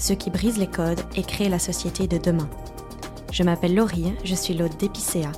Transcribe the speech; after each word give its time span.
ceux 0.00 0.14
qui 0.14 0.30
brisent 0.30 0.58
les 0.58 0.66
codes 0.66 1.02
et 1.14 1.22
créent 1.22 1.48
la 1.48 1.58
société 1.58 2.08
de 2.08 2.18
demain. 2.18 2.48
Je 3.32 3.42
m'appelle 3.42 3.74
Laurie, 3.74 4.14
je 4.24 4.34
suis 4.34 4.54
l'hôte 4.54 4.78
d'Epicéa 4.80 5.30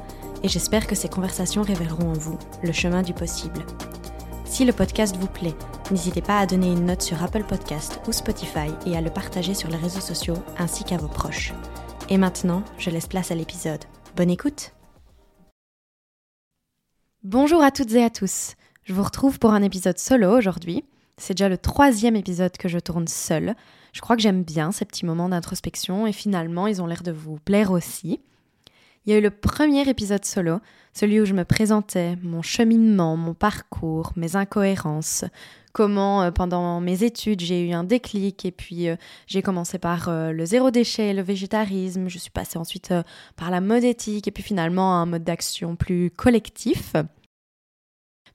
et 0.43 0.49
j'espère 0.49 0.87
que 0.87 0.95
ces 0.95 1.09
conversations 1.09 1.63
révéleront 1.63 2.11
en 2.11 2.15
vous 2.15 2.39
le 2.63 2.73
chemin 2.73 3.03
du 3.03 3.13
possible. 3.13 3.67
Si 4.45 4.65
le 4.65 4.73
podcast 4.73 5.17
vous 5.17 5.27
plaît, 5.27 5.55
n'hésitez 5.91 6.23
pas 6.23 6.39
à 6.39 6.47
donner 6.47 6.69
une 6.69 6.87
note 6.87 7.03
sur 7.03 7.23
Apple 7.23 7.45
Podcast 7.45 8.01
ou 8.07 8.13
Spotify 8.13 8.69
et 8.87 8.97
à 8.97 9.01
le 9.01 9.11
partager 9.11 9.55
sur 9.55 9.69
les 9.69 9.77
réseaux 9.77 10.01
sociaux 10.01 10.37
ainsi 10.59 10.85
qu'à 10.85 10.97
vos 10.97 11.09
proches. 11.09 11.53
Et 12.09 12.19
maintenant, 12.19 12.63
je 12.79 12.91
laisse 12.91 13.07
place 13.07 13.31
à 13.31 13.35
l'épisode. 13.35 13.85
Bonne 14.17 14.31
écoute 14.31 14.73
Bonjour 17.25 17.63
à 17.63 17.71
toutes 17.71 17.93
et 17.93 18.03
à 18.03 18.11
tous. 18.11 18.55
Je 18.85 18.93
vous 18.93 19.03
retrouve 19.03 19.39
pour 19.39 19.53
un 19.53 19.63
épisode 19.63 19.99
solo 19.99 20.37
aujourd'hui. 20.37 20.85
C'est 21.17 21.35
déjà 21.35 21.49
le 21.49 21.59
troisième 21.59 22.17
épisode 22.17 22.57
que 22.57 22.69
je 22.69 22.79
tourne 22.79 23.07
seule. 23.07 23.55
Je 23.93 24.01
crois 24.01 24.17
que 24.17 24.23
j'aime 24.23 24.43
bien 24.43 24.73
ces 24.73 24.85
petits 24.85 25.07
moments 25.07 25.29
d'introspection 25.29 26.07
et 26.07 26.13
finalement, 26.13 26.67
ils 26.67 26.81
ont 26.83 26.87
l'air 26.87 27.03
de 27.03 27.13
vous 27.13 27.39
plaire 27.39 27.71
aussi. 27.71 28.21
Il 29.05 29.13
y 29.13 29.15
a 29.15 29.19
eu 29.19 29.23
le 29.23 29.31
premier 29.31 29.89
épisode 29.89 30.25
solo, 30.25 30.61
celui 30.95 31.21
où 31.21 31.25
je 31.25 31.35
me 31.35 31.45
présentais, 31.45 32.17
mon 32.23 32.41
cheminement, 32.41 33.17
mon 33.17 33.35
parcours, 33.35 34.13
mes 34.17 34.37
incohérences, 34.37 35.25
comment 35.73 36.23
euh, 36.23 36.31
pendant 36.31 36.81
mes 36.81 37.03
études 37.03 37.41
j'ai 37.41 37.69
eu 37.69 37.73
un 37.73 37.83
déclic 37.83 38.45
et 38.45 38.53
puis 38.53 38.89
euh, 38.89 38.97
j'ai 39.27 39.43
commencé 39.43 39.79
par 39.79 40.09
euh, 40.09 40.31
le 40.31 40.45
zéro 40.47 40.71
déchet, 40.71 41.15
le 41.15 41.23
végétarisme, 41.23 42.09
je 42.09 42.19
suis 42.19 42.31
passée 42.31 42.59
ensuite 42.59 42.95
par 43.37 43.51
la 43.51 43.61
mode 43.61 43.85
éthique 43.85 44.29
et 44.29 44.31
puis 44.31 44.43
finalement 44.43 44.95
un 44.95 45.07
mode 45.07 45.25
d'action 45.25 45.75
plus 45.75 46.11
collectif. 46.11 46.95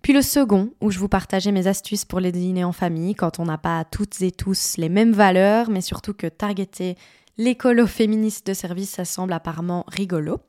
Puis 0.07 0.13
le 0.13 0.21
second, 0.21 0.69
où 0.79 0.89
je 0.89 0.99
vous 0.99 1.09
partageais 1.09 1.51
mes 1.51 1.67
astuces 1.67 2.05
pour 2.05 2.21
les 2.21 2.31
dîners 2.31 2.63
en 2.63 2.71
famille, 2.71 3.13
quand 3.13 3.39
on 3.39 3.43
n'a 3.43 3.57
pas 3.57 3.83
toutes 3.83 4.21
et 4.21 4.31
tous 4.31 4.77
les 4.77 4.87
mêmes 4.87 5.11
valeurs, 5.11 5.69
mais 5.69 5.81
surtout 5.81 6.13
que 6.13 6.27
targeter 6.27 6.95
l'écolo 7.37 7.85
féministe 7.85 8.47
de 8.47 8.53
service, 8.53 8.91
ça 8.91 9.03
semble 9.03 9.33
apparemment 9.33 9.83
rigolo. 9.89 10.39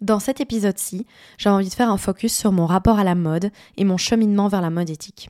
Dans 0.00 0.18
cet 0.18 0.40
épisode-ci, 0.40 1.06
j'ai 1.36 1.50
envie 1.50 1.68
de 1.68 1.74
faire 1.74 1.90
un 1.90 1.98
focus 1.98 2.34
sur 2.34 2.52
mon 2.52 2.64
rapport 2.64 2.98
à 2.98 3.04
la 3.04 3.14
mode 3.14 3.50
et 3.76 3.84
mon 3.84 3.98
cheminement 3.98 4.48
vers 4.48 4.62
la 4.62 4.70
mode 4.70 4.88
éthique. 4.88 5.28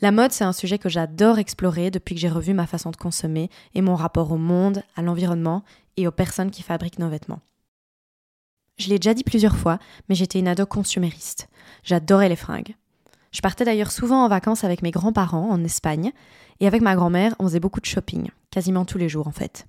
La 0.00 0.12
mode, 0.12 0.30
c'est 0.30 0.44
un 0.44 0.52
sujet 0.52 0.78
que 0.78 0.88
j'adore 0.88 1.40
explorer 1.40 1.90
depuis 1.90 2.14
que 2.14 2.20
j'ai 2.20 2.28
revu 2.28 2.54
ma 2.54 2.68
façon 2.68 2.92
de 2.92 2.96
consommer 2.96 3.50
et 3.74 3.82
mon 3.82 3.96
rapport 3.96 4.30
au 4.30 4.38
monde, 4.38 4.84
à 4.94 5.02
l'environnement 5.02 5.64
et 5.96 6.06
aux 6.06 6.12
personnes 6.12 6.52
qui 6.52 6.62
fabriquent 6.62 7.00
nos 7.00 7.08
vêtements. 7.08 7.40
Je 8.78 8.88
l'ai 8.88 8.98
déjà 8.98 9.14
dit 9.14 9.24
plusieurs 9.24 9.56
fois, 9.56 9.78
mais 10.08 10.14
j'étais 10.14 10.38
une 10.38 10.48
ado 10.48 10.64
consumériste. 10.64 11.48
J'adorais 11.82 12.28
les 12.28 12.36
fringues. 12.36 12.76
Je 13.32 13.40
partais 13.40 13.64
d'ailleurs 13.64 13.90
souvent 13.90 14.24
en 14.24 14.28
vacances 14.28 14.64
avec 14.64 14.82
mes 14.82 14.90
grands-parents 14.90 15.50
en 15.50 15.62
Espagne, 15.64 16.12
et 16.60 16.66
avec 16.66 16.80
ma 16.80 16.94
grand-mère, 16.94 17.34
on 17.38 17.44
faisait 17.44 17.60
beaucoup 17.60 17.80
de 17.80 17.86
shopping, 17.86 18.30
quasiment 18.50 18.84
tous 18.84 18.98
les 18.98 19.08
jours 19.08 19.28
en 19.28 19.32
fait. 19.32 19.66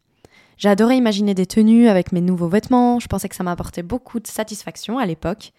J'adorais 0.58 0.98
imaginer 0.98 1.34
des 1.34 1.46
tenues 1.46 1.88
avec 1.88 2.12
mes 2.12 2.22
nouveaux 2.22 2.50
vêtements, 2.50 3.00
je 3.00 3.08
pensais 3.08 3.30
que 3.30 3.36
ça 3.36 3.44
m'apportait 3.44 3.84
beaucoup 3.84 4.20
de 4.20 4.28
satisfaction 4.28 5.00
à 5.00 5.06
l'époque. 5.06 5.54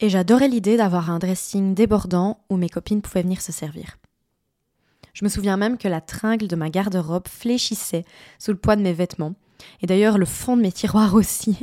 Et 0.00 0.08
j'adorais 0.08 0.48
l'idée 0.48 0.76
d'avoir 0.76 1.10
un 1.10 1.18
dressing 1.18 1.74
débordant 1.74 2.40
où 2.50 2.56
mes 2.56 2.68
copines 2.68 3.02
pouvaient 3.02 3.22
venir 3.22 3.40
se 3.40 3.52
servir. 3.52 3.98
Je 5.12 5.24
me 5.24 5.30
souviens 5.30 5.56
même 5.56 5.78
que 5.78 5.88
la 5.88 6.00
tringle 6.00 6.48
de 6.48 6.56
ma 6.56 6.70
garde-robe 6.70 7.28
fléchissait 7.28 8.04
sous 8.38 8.50
le 8.50 8.56
poids 8.56 8.76
de 8.76 8.82
mes 8.82 8.92
vêtements, 8.92 9.34
et 9.80 9.86
d'ailleurs 9.86 10.18
le 10.18 10.26
fond 10.26 10.56
de 10.56 10.62
mes 10.62 10.72
tiroirs 10.72 11.14
aussi, 11.14 11.58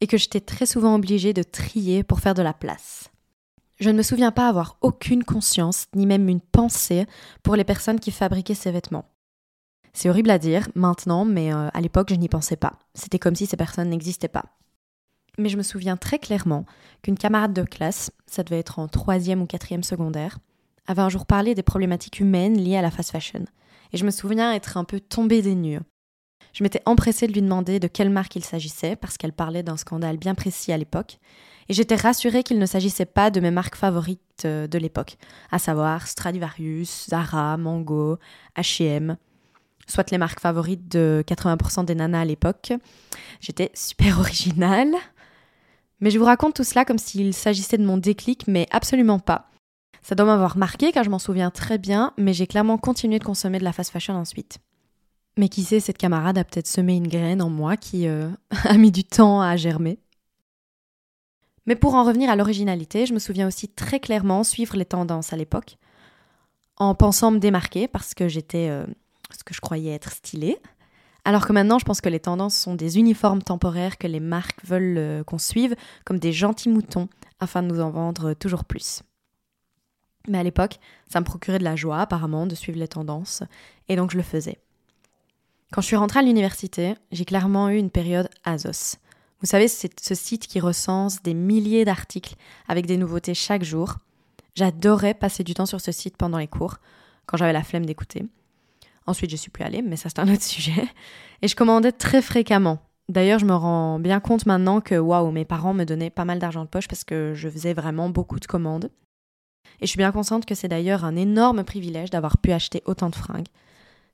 et 0.00 0.06
que 0.06 0.16
j'étais 0.16 0.40
très 0.40 0.66
souvent 0.66 0.94
obligée 0.94 1.32
de 1.32 1.42
trier 1.42 2.02
pour 2.02 2.20
faire 2.20 2.34
de 2.34 2.42
la 2.42 2.52
place. 2.52 3.10
Je 3.80 3.90
ne 3.90 3.96
me 3.96 4.02
souviens 4.02 4.30
pas 4.30 4.48
avoir 4.48 4.76
aucune 4.80 5.24
conscience, 5.24 5.86
ni 5.94 6.06
même 6.06 6.28
une 6.28 6.40
pensée 6.40 7.06
pour 7.42 7.56
les 7.56 7.64
personnes 7.64 8.00
qui 8.00 8.10
fabriquaient 8.10 8.54
ces 8.54 8.70
vêtements. 8.70 9.10
C'est 9.92 10.08
horrible 10.08 10.30
à 10.30 10.38
dire 10.38 10.68
maintenant, 10.74 11.24
mais 11.24 11.52
euh, 11.52 11.68
à 11.72 11.80
l'époque, 11.80 12.10
je 12.10 12.16
n'y 12.16 12.28
pensais 12.28 12.56
pas. 12.56 12.78
C'était 12.94 13.18
comme 13.18 13.36
si 13.36 13.46
ces 13.46 13.56
personnes 13.56 13.90
n'existaient 13.90 14.28
pas. 14.28 14.44
Mais 15.38 15.48
je 15.48 15.56
me 15.56 15.62
souviens 15.62 15.96
très 15.96 16.18
clairement 16.18 16.64
qu'une 17.02 17.18
camarade 17.18 17.52
de 17.52 17.62
classe, 17.62 18.12
ça 18.26 18.42
devait 18.42 18.58
être 18.58 18.78
en 18.78 18.88
troisième 18.88 19.42
ou 19.42 19.46
quatrième 19.46 19.82
secondaire, 19.82 20.38
avait 20.86 21.02
un 21.02 21.08
jour 21.08 21.26
parlé 21.26 21.54
des 21.54 21.62
problématiques 21.62 22.20
humaines 22.20 22.58
liées 22.58 22.76
à 22.76 22.82
la 22.82 22.90
fast 22.90 23.10
fashion. 23.10 23.44
Et 23.92 23.96
je 23.96 24.04
me 24.04 24.10
souviens 24.10 24.52
être 24.52 24.76
un 24.76 24.84
peu 24.84 25.00
tombée 25.00 25.42
des 25.42 25.54
nues. 25.54 25.80
Je 26.54 26.62
m'étais 26.62 26.80
empressée 26.86 27.26
de 27.26 27.32
lui 27.32 27.42
demander 27.42 27.80
de 27.80 27.88
quelle 27.88 28.10
marque 28.10 28.36
il 28.36 28.44
s'agissait, 28.44 28.96
parce 28.96 29.18
qu'elle 29.18 29.32
parlait 29.32 29.64
d'un 29.64 29.76
scandale 29.76 30.16
bien 30.16 30.34
précis 30.34 30.72
à 30.72 30.78
l'époque, 30.78 31.18
et 31.68 31.74
j'étais 31.74 31.96
rassurée 31.96 32.44
qu'il 32.44 32.60
ne 32.60 32.66
s'agissait 32.66 33.06
pas 33.06 33.30
de 33.30 33.40
mes 33.40 33.50
marques 33.50 33.74
favorites 33.74 34.20
euh, 34.44 34.68
de 34.68 34.78
l'époque, 34.78 35.16
à 35.50 35.58
savoir 35.58 36.06
Stradivarius, 36.06 37.08
Zara, 37.10 37.56
Mango, 37.56 38.18
H&M, 38.56 39.16
soit 39.88 40.10
les 40.12 40.18
marques 40.18 40.40
favorites 40.40 40.88
de 40.88 41.24
80% 41.26 41.84
des 41.84 41.96
nanas 41.96 42.20
à 42.20 42.24
l'époque. 42.24 42.72
J'étais 43.40 43.70
super 43.74 44.20
originale. 44.20 44.94
Mais 46.00 46.10
je 46.10 46.18
vous 46.18 46.24
raconte 46.24 46.54
tout 46.54 46.64
cela 46.64 46.84
comme 46.84 46.98
s'il 46.98 47.34
s'agissait 47.34 47.78
de 47.78 47.86
mon 47.86 47.96
déclic, 47.96 48.46
mais 48.46 48.66
absolument 48.70 49.18
pas. 49.18 49.50
Ça 50.02 50.14
doit 50.14 50.26
m'avoir 50.26 50.56
marqué 50.58 50.92
car 50.92 51.02
je 51.02 51.10
m'en 51.10 51.18
souviens 51.18 51.50
très 51.50 51.78
bien, 51.78 52.12
mais 52.18 52.34
j'ai 52.34 52.46
clairement 52.46 52.76
continué 52.76 53.18
de 53.18 53.24
consommer 53.24 53.58
de 53.58 53.64
la 53.64 53.72
fast 53.72 53.90
fashion 53.90 54.14
ensuite. 54.14 54.58
Mais 55.36 55.48
qui 55.48 55.64
sait, 55.64 55.80
cette 55.80 55.98
camarade 55.98 56.38
a 56.38 56.44
peut-être 56.44 56.68
semé 56.68 56.96
une 56.96 57.08
graine 57.08 57.42
en 57.42 57.50
moi 57.50 57.76
qui 57.76 58.06
euh, 58.06 58.28
a 58.64 58.76
mis 58.76 58.92
du 58.92 59.04
temps 59.04 59.40
à 59.40 59.56
germer. 59.56 59.98
Mais 61.66 61.76
pour 61.76 61.94
en 61.94 62.04
revenir 62.04 62.30
à 62.30 62.36
l'originalité, 62.36 63.06
je 63.06 63.14
me 63.14 63.18
souviens 63.18 63.48
aussi 63.48 63.68
très 63.68 63.98
clairement 63.98 64.44
suivre 64.44 64.76
les 64.76 64.84
tendances 64.84 65.32
à 65.32 65.36
l'époque, 65.36 65.78
en 66.76 66.94
pensant 66.94 67.30
me 67.30 67.38
démarquer 67.38 67.88
parce 67.88 68.14
que 68.14 68.28
j'étais 68.28 68.68
euh, 68.68 68.86
ce 69.36 69.44
que 69.44 69.54
je 69.54 69.60
croyais 69.60 69.92
être 69.92 70.12
stylé. 70.12 70.58
Alors 71.24 71.46
que 71.46 71.52
maintenant, 71.54 71.78
je 71.78 71.86
pense 71.86 72.02
que 72.02 72.10
les 72.10 72.20
tendances 72.20 72.56
sont 72.56 72.74
des 72.74 72.98
uniformes 72.98 73.42
temporaires 73.42 73.96
que 73.96 74.06
les 74.06 74.20
marques 74.20 74.62
veulent 74.64 74.98
euh, 74.98 75.24
qu'on 75.24 75.38
suive 75.38 75.74
comme 76.04 76.18
des 76.18 76.32
gentils 76.32 76.68
moutons 76.68 77.08
afin 77.40 77.62
de 77.62 77.68
nous 77.68 77.80
en 77.80 77.90
vendre 77.90 78.34
toujours 78.34 78.64
plus. 78.64 79.02
Mais 80.28 80.38
à 80.38 80.42
l'époque, 80.42 80.78
ça 81.10 81.20
me 81.20 81.24
procurait 81.24 81.58
de 81.58 81.64
la 81.64 81.76
joie 81.76 82.00
apparemment 82.00 82.46
de 82.46 82.54
suivre 82.54 82.78
les 82.78 82.88
tendances, 82.88 83.42
et 83.88 83.96
donc 83.96 84.10
je 84.10 84.16
le 84.16 84.22
faisais. 84.22 84.58
Quand 85.74 85.80
je 85.80 85.88
suis 85.88 85.96
rentrée 85.96 86.20
à 86.20 86.22
l'université, 86.22 86.94
j'ai 87.10 87.24
clairement 87.24 87.68
eu 87.68 87.78
une 87.78 87.90
période 87.90 88.30
ASOS. 88.44 88.98
Vous 89.40 89.46
savez, 89.46 89.66
c'est 89.66 89.98
ce 89.98 90.14
site 90.14 90.46
qui 90.46 90.60
recense 90.60 91.20
des 91.24 91.34
milliers 91.34 91.84
d'articles 91.84 92.36
avec 92.68 92.86
des 92.86 92.96
nouveautés 92.96 93.34
chaque 93.34 93.64
jour. 93.64 93.96
J'adorais 94.54 95.14
passer 95.14 95.42
du 95.42 95.52
temps 95.52 95.66
sur 95.66 95.80
ce 95.80 95.90
site 95.90 96.16
pendant 96.16 96.38
les 96.38 96.46
cours, 96.46 96.76
quand 97.26 97.36
j'avais 97.36 97.52
la 97.52 97.64
flemme 97.64 97.86
d'écouter. 97.86 98.24
Ensuite, 99.08 99.32
je 99.32 99.34
suis 99.36 99.50
plus 99.50 99.64
allée, 99.64 99.82
mais 99.82 99.96
ça 99.96 100.08
c'est 100.08 100.20
un 100.20 100.32
autre 100.32 100.42
sujet. 100.44 100.86
Et 101.42 101.48
je 101.48 101.56
commandais 101.56 101.90
très 101.90 102.22
fréquemment. 102.22 102.78
D'ailleurs, 103.08 103.40
je 103.40 103.46
me 103.46 103.56
rends 103.56 103.98
bien 103.98 104.20
compte 104.20 104.46
maintenant 104.46 104.80
que 104.80 104.94
waouh, 104.94 105.32
mes 105.32 105.44
parents 105.44 105.74
me 105.74 105.82
donnaient 105.82 106.08
pas 106.08 106.24
mal 106.24 106.38
d'argent 106.38 106.62
de 106.62 106.70
poche 106.70 106.86
parce 106.86 107.02
que 107.02 107.32
je 107.34 107.48
faisais 107.48 107.74
vraiment 107.74 108.10
beaucoup 108.10 108.38
de 108.38 108.46
commandes. 108.46 108.92
Et 109.80 109.86
je 109.86 109.90
suis 109.90 109.98
bien 109.98 110.12
consciente 110.12 110.46
que 110.46 110.54
c'est 110.54 110.68
d'ailleurs 110.68 111.04
un 111.04 111.16
énorme 111.16 111.64
privilège 111.64 112.10
d'avoir 112.10 112.38
pu 112.38 112.52
acheter 112.52 112.84
autant 112.86 113.10
de 113.10 113.16
fringues. 113.16 113.48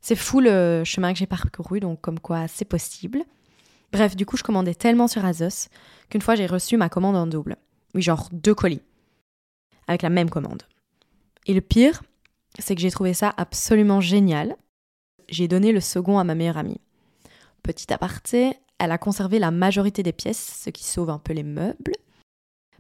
C'est 0.00 0.17
fou 0.17 0.41
le 0.41 0.82
chemin 0.85 1.12
que 1.12 1.19
j'ai 1.19 1.26
parcouru, 1.26 1.81
donc 1.81 2.00
comme 2.00 2.20
quoi 2.20 2.49
c'est 2.49 2.64
possible. 2.64 3.23
Bref, 3.93 4.17
du 4.17 4.25
coup, 4.25 4.37
je 4.37 4.43
commandais 4.43 4.75
tellement 4.75 5.08
sur 5.08 5.25
Azos 5.25 5.69
qu'une 6.08 6.23
fois 6.23 6.37
j'ai 6.37 6.47
reçu 6.47 6.76
ma 6.76 6.88
commande 6.88 7.17
en 7.17 7.26
double. 7.26 7.56
Oui, 7.94 8.02
genre 8.02 8.29
deux 8.32 8.55
colis. 8.55 8.82
Avec 9.88 10.02
la 10.02 10.11
même 10.11 10.31
commande. 10.31 10.62
Et 11.47 11.55
le 11.55 11.61
pire, 11.61 12.02
c'est 12.58 12.75
que 12.75 12.81
j'ai 12.81 12.91
trouvé 12.91 13.14
ça 13.14 13.35
absolument 13.37 14.00
génial. 14.00 14.56
J'ai 15.29 15.49
donné 15.49 15.73
le 15.73 15.81
second 15.81 16.19
à 16.19 16.25
ma 16.25 16.35
meilleure 16.35 16.58
amie. 16.58 16.81
Petit 17.62 17.93
aparté, 17.93 18.55
elle 18.79 18.93
a 18.93 18.99
conservé 18.99 19.38
la 19.38 19.50
majorité 19.50 20.02
des 20.02 20.12
pièces, 20.12 20.62
ce 20.64 20.70
qui 20.70 20.85
sauve 20.85 21.11
un 21.11 21.19
peu 21.19 21.32
les 21.32 21.43
meubles. 21.43 21.93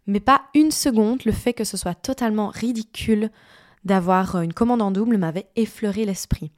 Mais 0.06 0.20
pas 0.20 0.42
une 0.54 0.70
seconde, 0.70 1.24
le 1.24 1.32
fait 1.32 1.52
que 1.52 1.64
ce 1.64 1.76
soit 1.76 1.94
totalement 1.94 2.48
ridicule 2.48 3.30
d'avoir 3.84 4.40
une 4.40 4.54
commande 4.54 4.82
en 4.82 4.90
double 4.90 5.18
m'avait 5.18 5.48
effleuré 5.56 6.04
l'esprit. 6.04 6.52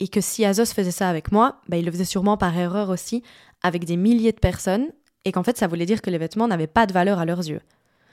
Et 0.00 0.08
que 0.08 0.20
si 0.20 0.44
Azos 0.44 0.72
faisait 0.72 0.90
ça 0.90 1.08
avec 1.08 1.32
moi, 1.32 1.60
bah, 1.68 1.76
il 1.76 1.84
le 1.84 1.92
faisait 1.92 2.04
sûrement 2.04 2.36
par 2.36 2.56
erreur 2.56 2.90
aussi 2.90 3.22
avec 3.62 3.84
des 3.84 3.96
milliers 3.96 4.32
de 4.32 4.38
personnes, 4.38 4.88
et 5.24 5.32
qu'en 5.32 5.42
fait 5.42 5.58
ça 5.58 5.66
voulait 5.66 5.86
dire 5.86 6.02
que 6.02 6.10
les 6.10 6.18
vêtements 6.18 6.48
n'avaient 6.48 6.66
pas 6.66 6.86
de 6.86 6.92
valeur 6.92 7.18
à 7.18 7.24
leurs 7.24 7.46
yeux. 7.46 7.60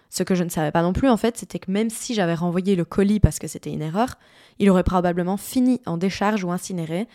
Ce 0.10 0.24
que 0.24 0.36
je 0.36 0.44
ne 0.44 0.50
savais 0.50 0.72
pas 0.72 0.82
non 0.82 0.94
plus, 0.94 1.10
en 1.10 1.18
fait, 1.18 1.38
c'était 1.38 1.60
que 1.60 1.72
même 1.72 1.90
si 1.90 2.14
j'avais 2.14 2.36
renvoyé 2.36 2.76
le 2.76 2.86
colis 2.86 3.20
parce 3.20 3.40
que 3.40 3.48
c'était 3.48 3.72
une 3.72 3.82
erreur, 3.82 4.16
il 4.60 4.70
aurait 4.70 4.84
probablement 4.84 5.38
fini 5.38 5.82
en 5.86 5.98
décharge 5.98 6.44
ou 6.44 6.52
incinéré, 6.52 7.08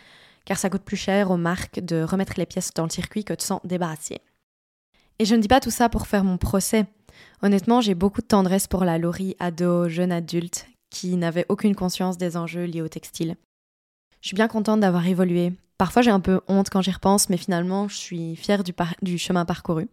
car 0.44 0.58
ça 0.58 0.70
coûte 0.70 0.82
plus 0.82 0.96
cher 0.96 1.30
aux 1.30 1.36
marques 1.36 1.80
de 1.80 2.02
remettre 2.02 2.34
les 2.36 2.46
pièces 2.46 2.74
dans 2.74 2.84
le 2.84 2.90
circuit 2.90 3.24
que 3.24 3.34
de 3.34 3.40
s'en 3.40 3.60
débarrasser. 3.64 4.18
Et 5.18 5.24
je 5.24 5.34
ne 5.34 5.40
dis 5.40 5.48
pas 5.48 5.60
tout 5.60 5.70
ça 5.70 5.88
pour 5.88 6.06
faire 6.06 6.24
mon 6.24 6.38
procès. 6.38 6.86
Honnêtement, 7.42 7.80
j'ai 7.80 7.94
beaucoup 7.94 8.22
de 8.22 8.26
tendresse 8.26 8.66
pour 8.66 8.84
la 8.84 8.98
Laurie 8.98 9.36
ado, 9.38 9.88
jeune 9.88 10.12
adulte, 10.12 10.66
qui 10.90 11.16
n'avait 11.16 11.46
aucune 11.48 11.74
conscience 11.74 12.18
des 12.18 12.36
enjeux 12.36 12.64
liés 12.64 12.82
au 12.82 12.88
textile. 12.88 13.36
Je 14.20 14.28
suis 14.28 14.34
bien 14.34 14.48
contente 14.48 14.80
d'avoir 14.80 15.06
évolué. 15.06 15.52
Parfois 15.78 16.02
j'ai 16.02 16.10
un 16.10 16.20
peu 16.20 16.42
honte 16.46 16.68
quand 16.68 16.82
j'y 16.82 16.90
repense, 16.90 17.30
mais 17.30 17.38
finalement 17.38 17.88
je 17.88 17.96
suis 17.96 18.36
fière 18.36 18.62
du, 19.02 19.18
chemin 19.18 19.46
parcouru. 19.46 19.88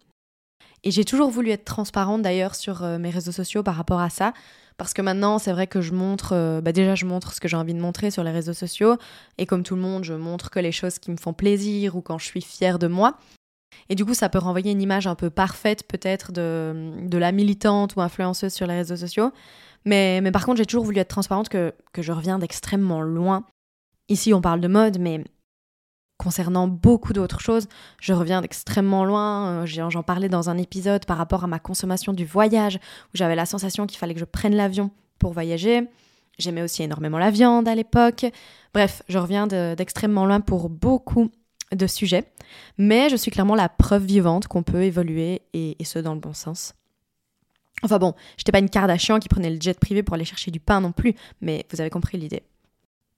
Et 0.83 0.91
j'ai 0.91 1.05
toujours 1.05 1.29
voulu 1.29 1.49
être 1.51 1.63
transparente 1.63 2.21
d'ailleurs 2.21 2.55
sur 2.55 2.83
euh, 2.83 2.97
mes 2.97 3.09
réseaux 3.09 3.31
sociaux 3.31 3.63
par 3.63 3.75
rapport 3.75 4.01
à 4.01 4.09
ça, 4.09 4.33
parce 4.75 4.93
que 4.93 5.01
maintenant 5.01 5.39
c'est 5.39 5.53
vrai 5.53 5.65
que 5.65 5.79
je 5.79 5.93
montre, 5.93 6.33
euh, 6.33 6.59
bah 6.59 6.73
déjà 6.73 6.93
je 6.93 7.05
montre 7.05 7.33
ce 7.33 7.39
que 7.39 7.47
j'ai 7.47 7.55
envie 7.55 7.73
de 7.73 7.79
montrer 7.79 8.11
sur 8.11 8.23
les 8.23 8.31
réseaux 8.31 8.53
sociaux, 8.53 8.97
et 9.37 9.45
comme 9.45 9.63
tout 9.63 9.75
le 9.75 9.81
monde 9.81 10.03
je 10.03 10.13
montre 10.13 10.49
que 10.49 10.59
les 10.59 10.73
choses 10.73 10.99
qui 10.99 11.09
me 11.09 11.17
font 11.17 11.33
plaisir 11.33 11.95
ou 11.95 12.01
quand 12.01 12.17
je 12.17 12.25
suis 12.25 12.41
fière 12.41 12.79
de 12.79 12.87
moi. 12.87 13.17
Et 13.87 13.95
du 13.95 14.03
coup 14.03 14.13
ça 14.13 14.27
peut 14.27 14.39
renvoyer 14.39 14.71
une 14.71 14.81
image 14.81 15.07
un 15.07 15.15
peu 15.15 15.29
parfaite 15.29 15.87
peut-être 15.87 16.33
de, 16.33 17.17
la 17.17 17.31
militante 17.31 17.95
ou 17.95 18.01
influenceuse 18.01 18.53
sur 18.53 18.67
les 18.67 18.75
réseaux 18.75 18.97
sociaux, 18.97 19.31
mais, 19.85 20.21
par 20.33 20.45
contre 20.45 20.57
j'ai 20.57 20.65
toujours 20.65 20.83
voulu 20.83 20.99
être 20.99 21.07
transparente 21.07 21.47
que 21.47 21.73
je 21.97 22.11
reviens 22.11 22.39
d'extrêmement 22.39 23.01
loin 23.01 23.45
Ici, 24.09 24.33
on 24.33 24.41
parle 24.41 24.61
de 24.61 24.67
mode, 24.67 24.99
mais 24.99 25.23
concernant 26.17 26.67
beaucoup 26.67 27.13
d'autres 27.13 27.39
choses, 27.39 27.67
je 27.99 28.13
reviens 28.13 28.41
d'extrêmement 28.41 29.05
loin. 29.05 29.63
Euh, 29.63 29.65
j'en 29.65 30.03
parlais 30.03 30.29
dans 30.29 30.49
un 30.49 30.57
épisode 30.57 31.05
par 31.05 31.17
rapport 31.17 31.43
à 31.43 31.47
ma 31.47 31.59
consommation 31.59 32.13
du 32.13 32.25
voyage, 32.25 32.75
où 32.75 33.15
j'avais 33.17 33.35
la 33.35 33.45
sensation 33.45 33.85
qu'il 33.85 33.97
fallait 33.97 34.13
que 34.13 34.19
je 34.19 34.25
prenne 34.25 34.55
l'avion 34.55 34.91
pour 35.19 35.33
voyager. 35.33 35.87
J'aimais 36.39 36.61
aussi 36.61 36.83
énormément 36.83 37.17
la 37.17 37.31
viande 37.31 37.67
à 37.67 37.75
l'époque. 37.75 38.25
Bref, 38.73 39.01
je 39.09 39.17
reviens 39.17 39.47
d'extrêmement 39.47 40.25
loin 40.25 40.39
pour 40.39 40.69
beaucoup 40.69 41.29
de 41.75 41.87
sujets, 41.87 42.25
mais 42.77 43.09
je 43.09 43.15
suis 43.15 43.31
clairement 43.31 43.55
la 43.55 43.69
preuve 43.69 44.05
vivante 44.05 44.47
qu'on 44.47 44.63
peut 44.63 44.83
évoluer 44.83 45.41
et, 45.53 45.75
et, 45.79 45.83
ce 45.83 45.99
dans 45.99 46.13
le 46.13 46.19
bon 46.19 46.33
sens. 46.33 46.73
Enfin 47.83 47.97
bon, 47.99 48.13
j'étais 48.37 48.51
pas 48.51 48.59
une 48.59 48.69
Kardashian 48.69 49.19
qui 49.19 49.27
prenait 49.27 49.49
le 49.49 49.59
jet 49.59 49.79
privé 49.79 50.03
pour 50.03 50.15
aller 50.15 50.25
chercher 50.25 50.51
du 50.51 50.59
pain 50.59 50.79
non 50.79 50.91
plus, 50.91 51.13
mais 51.41 51.65
vous 51.71 51.81
avez 51.81 51.89
compris 51.89 52.17
l'idée. 52.17 52.43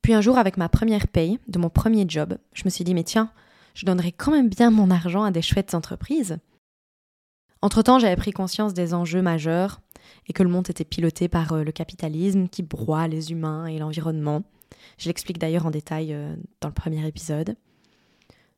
Puis 0.09 0.15
un 0.15 0.21
jour, 0.21 0.39
avec 0.39 0.57
ma 0.57 0.69
première 0.69 1.07
paye 1.07 1.37
de 1.47 1.59
mon 1.59 1.69
premier 1.69 2.03
job, 2.07 2.39
je 2.53 2.63
me 2.65 2.71
suis 2.71 2.83
dit, 2.83 2.95
mais 2.95 3.03
tiens, 3.03 3.31
je 3.75 3.85
donnerais 3.85 4.11
quand 4.11 4.31
même 4.31 4.49
bien 4.49 4.71
mon 4.71 4.89
argent 4.89 5.21
à 5.21 5.29
des 5.29 5.43
chouettes 5.43 5.75
entreprises. 5.75 6.39
Entre-temps, 7.61 7.99
j'avais 7.99 8.15
pris 8.15 8.31
conscience 8.31 8.73
des 8.73 8.95
enjeux 8.95 9.21
majeurs 9.21 9.81
et 10.25 10.33
que 10.33 10.41
le 10.41 10.49
monde 10.49 10.67
était 10.67 10.83
piloté 10.83 11.27
par 11.27 11.53
euh, 11.53 11.63
le 11.63 11.71
capitalisme 11.71 12.47
qui 12.47 12.63
broie 12.63 13.07
les 13.07 13.31
humains 13.31 13.67
et 13.67 13.77
l'environnement. 13.77 14.41
Je 14.97 15.09
l'explique 15.09 15.37
d'ailleurs 15.37 15.67
en 15.67 15.69
détail 15.69 16.11
euh, 16.11 16.35
dans 16.59 16.69
le 16.69 16.73
premier 16.73 17.05
épisode. 17.05 17.55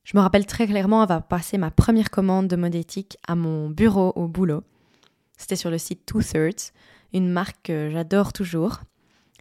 Je 0.05 0.15
me 0.15 0.21
rappelle 0.21 0.45
très 0.45 0.67
clairement 0.67 1.01
avoir 1.01 1.27
passé 1.27 1.57
ma 1.57 1.69
première 1.69 2.11
commande 2.11 2.47
de 2.47 2.55
mode 2.55 2.75
éthique 2.75 3.17
à 3.27 3.35
mon 3.35 3.69
bureau 3.69 4.13
au 4.15 4.29
boulot. 4.29 4.63
C'était 5.35 5.57
sur 5.57 5.69
le 5.69 5.77
site 5.77 6.05
Two 6.05 6.21
Thirds, 6.21 6.71
une 7.11 7.27
marque 7.27 7.57
que 7.63 7.89
j'adore 7.91 8.31
toujours. 8.31 8.79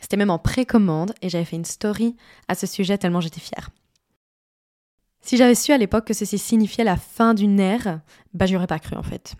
C'était 0.00 0.16
même 0.16 0.30
en 0.30 0.38
précommande 0.38 1.14
et 1.22 1.28
j'avais 1.28 1.44
fait 1.44 1.56
une 1.56 1.64
story 1.64 2.16
à 2.48 2.54
ce 2.54 2.66
sujet 2.66 2.98
tellement 2.98 3.20
j'étais 3.20 3.40
fière. 3.40 3.70
Si 5.22 5.36
j'avais 5.36 5.54
su 5.54 5.72
à 5.72 5.78
l'époque 5.78 6.06
que 6.06 6.14
ceci 6.14 6.38
signifiait 6.38 6.84
la 6.84 6.96
fin 6.96 7.34
d'une 7.34 7.60
ère, 7.60 8.00
bah 8.32 8.46
j'y 8.46 8.56
aurais 8.56 8.66
pas 8.66 8.78
cru 8.78 8.96
en 8.96 9.02
fait. 9.02 9.34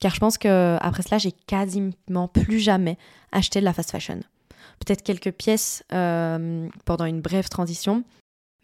Car 0.00 0.14
je 0.14 0.20
pense 0.20 0.38
que 0.38 0.76
après 0.80 1.02
cela, 1.02 1.18
j'ai 1.18 1.32
quasiment 1.32 2.28
plus 2.32 2.60
jamais 2.60 2.96
acheté 3.32 3.60
de 3.60 3.64
la 3.64 3.72
fast 3.72 3.90
fashion. 3.90 4.20
Peut-être 4.78 5.02
quelques 5.02 5.32
pièces 5.32 5.84
euh, 5.92 6.68
pendant 6.84 7.04
une 7.04 7.20
brève 7.20 7.48
transition, 7.48 8.04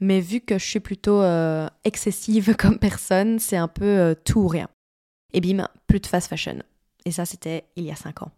mais 0.00 0.20
vu 0.20 0.41
que 0.41 0.58
je 0.58 0.64
suis 0.64 0.81
plutôt 0.81 1.20
euh, 1.20 1.69
excessive 1.85 2.55
comme 2.58 2.79
personne, 2.79 3.38
c'est 3.38 3.56
un 3.56 3.69
peu 3.69 3.85
euh, 3.85 4.14
tout 4.14 4.41
ou 4.41 4.49
rien. 4.49 4.69
Et 5.32 5.41
bim, 5.41 5.69
plus 5.87 6.00
de 6.00 6.06
fast 6.06 6.29
fashion. 6.29 6.58
Et 7.05 7.11
ça, 7.11 7.26
c'était 7.26 7.64
il 7.76 7.85
y 7.85 7.91
a 7.91 7.96
5 7.96 8.23
ans. 8.23 8.31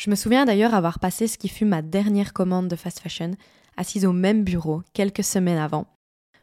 Je 0.00 0.08
me 0.08 0.14
souviens 0.14 0.46
d'ailleurs 0.46 0.72
avoir 0.72 0.98
passé 0.98 1.26
ce 1.26 1.36
qui 1.36 1.48
fut 1.48 1.66
ma 1.66 1.82
dernière 1.82 2.32
commande 2.32 2.68
de 2.68 2.76
fast 2.76 3.00
fashion, 3.00 3.32
assise 3.76 4.06
au 4.06 4.14
même 4.14 4.44
bureau 4.44 4.80
quelques 4.94 5.22
semaines 5.22 5.58
avant. 5.58 5.88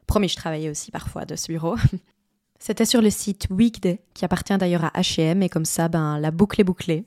Promis, 0.06 0.30
je 0.30 0.36
travaillais 0.36 0.70
aussi 0.70 0.92
parfois 0.92 1.26
de 1.26 1.36
ce 1.36 1.48
bureau. 1.48 1.76
C'était 2.60 2.86
sur 2.86 3.02
le 3.02 3.10
site 3.10 3.48
Weekday, 3.50 4.00
qui 4.14 4.26
appartient 4.26 4.56
d'ailleurs 4.60 4.86
à 4.86 5.02
HM, 5.02 5.42
et 5.42 5.50
comme 5.50 5.66
ça, 5.66 5.88
ben, 5.88 6.20
la 6.20 6.30
boucle 6.30 6.62
est 6.62 6.64
bouclée. 6.64 7.06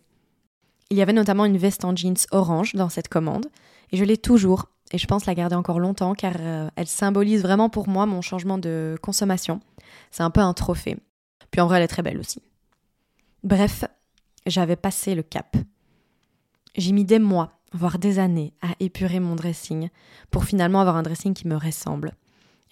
Il 0.90 0.96
y 0.96 1.02
avait 1.02 1.12
notamment 1.12 1.44
une 1.44 1.56
veste 1.56 1.84
en 1.84 1.94
jeans 1.94 2.16
orange 2.32 2.74
dans 2.74 2.88
cette 2.88 3.06
commande, 3.06 3.46
et 3.92 3.96
je 3.96 4.02
l'ai 4.02 4.16
toujours, 4.16 4.70
et 4.90 4.98
je 4.98 5.06
pense 5.06 5.26
la 5.26 5.36
garder 5.36 5.54
encore 5.54 5.78
longtemps 5.78 6.14
car 6.14 6.34
euh, 6.40 6.68
elle 6.74 6.88
symbolise 6.88 7.42
vraiment 7.42 7.68
pour 7.68 7.86
moi 7.86 8.06
mon 8.06 8.22
changement 8.22 8.58
de 8.58 8.98
consommation. 9.00 9.60
C'est 10.10 10.24
un 10.24 10.30
peu 10.30 10.40
un 10.40 10.52
trophée. 10.52 10.96
Puis 11.52 11.60
en 11.60 11.68
vrai, 11.68 11.76
elle 11.76 11.84
est 11.84 11.86
très 11.86 12.02
belle 12.02 12.18
aussi. 12.18 12.42
Bref, 13.44 13.84
j'avais 14.46 14.74
passé 14.74 15.14
le 15.14 15.22
cap. 15.22 15.56
J'ai 16.76 16.92
mis 16.92 17.04
des 17.04 17.18
mois, 17.18 17.52
voire 17.72 17.98
des 17.98 18.18
années, 18.18 18.52
à 18.62 18.68
épurer 18.80 19.20
mon 19.20 19.36
dressing 19.36 19.88
pour 20.30 20.44
finalement 20.44 20.80
avoir 20.80 20.96
un 20.96 21.02
dressing 21.02 21.34
qui 21.34 21.48
me 21.48 21.56
ressemble. 21.56 22.14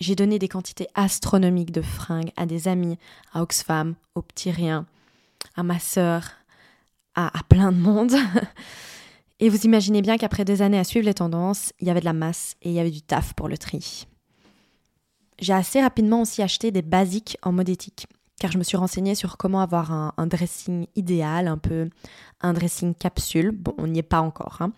J'ai 0.01 0.15
donné 0.15 0.39
des 0.39 0.49
quantités 0.49 0.87
astronomiques 0.95 1.73
de 1.73 1.83
fringues 1.83 2.33
à 2.37 2.47
des 2.47 2.69
amis, 2.69 2.99
à 3.33 3.43
Oxfam, 3.43 3.95
aux 4.15 4.23
petits 4.23 4.53
riens, 4.53 4.87
à 5.57 5.63
ma 5.63 5.79
sœur, 5.79 6.31
à, 7.15 7.37
à 7.37 7.43
plein 7.43 7.73
de 7.73 7.79
monde. 7.79 8.13
Et 9.41 9.49
vous 9.49 9.65
imaginez 9.65 10.03
bien 10.03 10.19
qu'après 10.19 10.45
des 10.45 10.63
années 10.63 10.79
à 10.79 10.85
suivre 10.85 11.07
les 11.07 11.15
tendances, 11.15 11.73
il 11.81 11.87
y 11.87 11.91
avait 11.91 12.01
de 12.01 12.05
la 12.05 12.13
masse 12.13 12.57
et 12.61 12.71
il 12.71 12.75
y 12.75 12.81
avait 12.81 12.91
du 12.91 13.03
taf 13.03 13.35
pour 13.35 13.49
le 13.49 13.57
tri. 13.57 14.09
J'ai 15.39 15.53
assez 15.53 15.81
rapidement 15.81 16.23
aussi 16.23 16.43
acheté 16.43 16.73
des 16.73 16.83
basiques 16.83 17.39
en 17.43 17.53
mode 17.53 17.69
éthique 17.69 18.09
car 18.39 18.53
je 18.53 18.59
me 18.59 18.63
suis 18.63 18.77
renseignée 18.77 19.15
sur 19.15 19.37
comment 19.37 19.61
avoir 19.61 19.93
un, 19.93 20.27
dressing 20.27 20.87
idéal, 20.97 21.49
un 21.49 21.59
peu 21.59 21.91
un 22.41 22.53
dressing 22.53 22.95
capsule. 22.95 23.51
Bon, 23.51 23.75
on 23.79 23.89
n'y 23.89 23.99
est 23.99 24.03
pas 24.03 24.21
encore, 24.21 24.59
hein. 24.61 24.73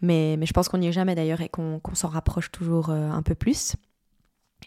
mais, 0.00 0.36
mais, 0.38 0.46
je 0.46 0.52
pense 0.52 0.68
qu'on 0.68 0.78
n'y 0.78 0.88
est 0.88 0.92
jamais 0.92 1.14
d'ailleurs 1.14 1.40
et 1.40 1.48
qu'on 1.48 1.80
s'en 1.94 2.08
rapproche 2.08 2.50
toujours 2.50 2.90
euh, 2.90 3.10
un 3.10 3.22
peu 3.22 3.34
plus. 3.34 3.76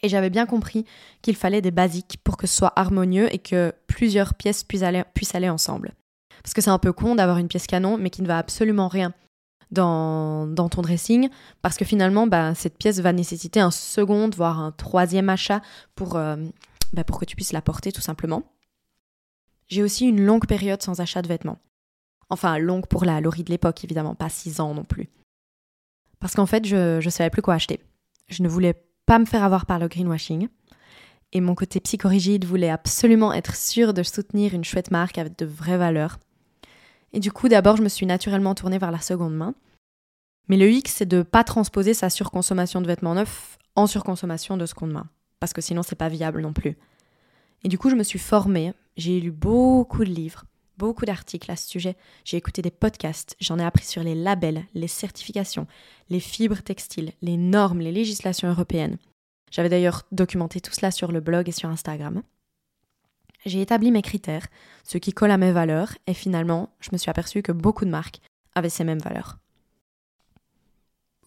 Et 0.01 0.09
j'avais 0.09 0.31
bien 0.31 0.47
compris 0.47 0.85
qu'il 1.21 1.35
fallait 1.35 1.61
des 1.61 1.71
basiques 1.71 2.17
pour 2.23 2.37
que 2.37 2.47
ce 2.47 2.57
soit 2.57 2.73
harmonieux 2.75 3.33
et 3.33 3.37
que 3.37 3.73
plusieurs 3.87 4.33
pièces 4.33 4.63
puissent 4.63 4.83
aller, 4.83 5.03
puissent 5.13 5.35
aller 5.35 5.49
ensemble. 5.49 5.93
Parce 6.41 6.53
que 6.53 6.61
c'est 6.61 6.71
un 6.71 6.79
peu 6.79 6.91
con 6.91 7.15
d'avoir 7.15 7.37
une 7.37 7.47
pièce 7.47 7.67
canon 7.67 7.97
mais 7.97 8.09
qui 8.09 8.23
ne 8.23 8.27
va 8.27 8.39
absolument 8.39 8.87
rien 8.87 9.13
dans, 9.71 10.45
dans 10.47 10.69
ton 10.69 10.81
dressing 10.81 11.29
parce 11.61 11.77
que 11.77 11.85
finalement 11.85 12.27
bah, 12.27 12.53
cette 12.53 12.77
pièce 12.77 12.99
va 12.99 13.13
nécessiter 13.13 13.59
un 13.59 13.71
second 13.71 14.29
voire 14.29 14.59
un 14.59 14.71
troisième 14.71 15.29
achat 15.29 15.61
pour, 15.95 16.15
euh, 16.15 16.35
bah, 16.93 17.03
pour 17.03 17.19
que 17.19 17.25
tu 17.25 17.35
puisses 17.35 17.51
la 17.51 17.61
porter 17.61 17.91
tout 17.91 18.01
simplement. 18.01 18.43
J'ai 19.67 19.83
aussi 19.83 20.07
une 20.07 20.23
longue 20.23 20.45
période 20.45 20.81
sans 20.81 21.01
achat 21.01 21.21
de 21.21 21.27
vêtements. 21.27 21.59
Enfin, 22.29 22.57
longue 22.57 22.87
pour 22.87 23.05
la 23.05 23.21
Laurie 23.21 23.43
de 23.43 23.49
l'époque, 23.49 23.83
évidemment, 23.83 24.15
pas 24.15 24.29
six 24.29 24.59
ans 24.59 24.73
non 24.73 24.83
plus. 24.83 25.09
Parce 26.19 26.35
qu'en 26.35 26.45
fait, 26.45 26.65
je 26.65 27.03
ne 27.03 27.09
savais 27.09 27.29
plus 27.29 27.41
quoi 27.41 27.55
acheter. 27.55 27.81
Je 28.27 28.43
ne 28.43 28.47
voulais 28.47 28.75
pas 29.05 29.19
me 29.19 29.25
faire 29.25 29.43
avoir 29.43 29.65
par 29.65 29.79
le 29.79 29.87
greenwashing. 29.87 30.47
Et 31.33 31.41
mon 31.41 31.55
côté 31.55 31.79
psychorigide 31.79 32.45
voulait 32.45 32.69
absolument 32.69 33.33
être 33.33 33.55
sûr 33.55 33.93
de 33.93 34.03
soutenir 34.03 34.53
une 34.53 34.63
chouette 34.63 34.91
marque 34.91 35.17
avec 35.17 35.37
de 35.37 35.45
vraies 35.45 35.77
valeurs. 35.77 36.19
Et 37.11 37.19
du 37.19 37.31
coup, 37.31 37.49
d'abord, 37.49 37.77
je 37.77 37.83
me 37.83 37.89
suis 37.89 38.05
naturellement 38.05 38.55
tournée 38.55 38.77
vers 38.77 38.91
la 38.91 39.01
seconde 39.01 39.35
main. 39.35 39.55
Mais 40.47 40.57
le 40.57 40.69
X, 40.69 40.93
c'est 40.93 41.05
de 41.07 41.17
ne 41.17 41.23
pas 41.23 41.43
transposer 41.43 41.93
sa 41.93 42.09
surconsommation 42.09 42.81
de 42.81 42.87
vêtements 42.87 43.15
neufs 43.15 43.57
en 43.75 43.87
surconsommation 43.87 44.57
de 44.57 44.65
seconde 44.65 44.91
main 44.91 45.09
parce 45.43 45.51
que 45.51 45.59
sinon 45.59 45.83
c'est 45.83 45.97
pas 45.97 46.07
viable 46.07 46.39
non 46.39 46.53
plus. 46.53 46.77
Et 47.65 47.67
du 47.67 47.77
coup, 47.77 47.89
je 47.89 47.95
me 47.95 48.03
suis 48.03 48.17
formée, 48.17 48.71
j'ai 48.95 49.19
lu 49.19 49.29
beaucoup 49.29 50.05
de 50.05 50.09
livres, 50.09 50.45
beaucoup 50.77 51.03
d'articles 51.03 51.51
à 51.51 51.57
ce 51.57 51.67
sujet, 51.67 51.97
j'ai 52.23 52.37
écouté 52.37 52.61
des 52.61 52.71
podcasts, 52.71 53.35
j'en 53.41 53.59
ai 53.59 53.65
appris 53.65 53.83
sur 53.83 54.03
les 54.03 54.15
labels, 54.15 54.63
les 54.73 54.87
certifications, 54.87 55.67
les 56.09 56.21
fibres 56.21 56.61
textiles, 56.61 57.11
les 57.21 57.35
normes, 57.35 57.81
les 57.81 57.91
législations 57.91 58.47
européennes. 58.47 58.97
J'avais 59.51 59.67
d'ailleurs 59.67 60.03
documenté 60.13 60.61
tout 60.61 60.71
cela 60.71 60.91
sur 60.91 61.11
le 61.11 61.19
blog 61.19 61.49
et 61.49 61.51
sur 61.51 61.67
Instagram. 61.67 62.23
J'ai 63.45 63.61
établi 63.61 63.91
mes 63.91 64.01
critères, 64.01 64.47
ce 64.85 64.97
qui 64.97 65.11
colle 65.11 65.31
à 65.31 65.37
mes 65.37 65.51
valeurs, 65.51 65.91
et 66.07 66.13
finalement, 66.13 66.69
je 66.79 66.91
me 66.93 66.97
suis 66.97 67.09
aperçue 67.09 67.43
que 67.43 67.51
beaucoup 67.51 67.83
de 67.83 67.89
marques 67.89 68.21
avaient 68.55 68.69
ces 68.69 68.85
mêmes 68.85 68.99
valeurs. 68.99 69.39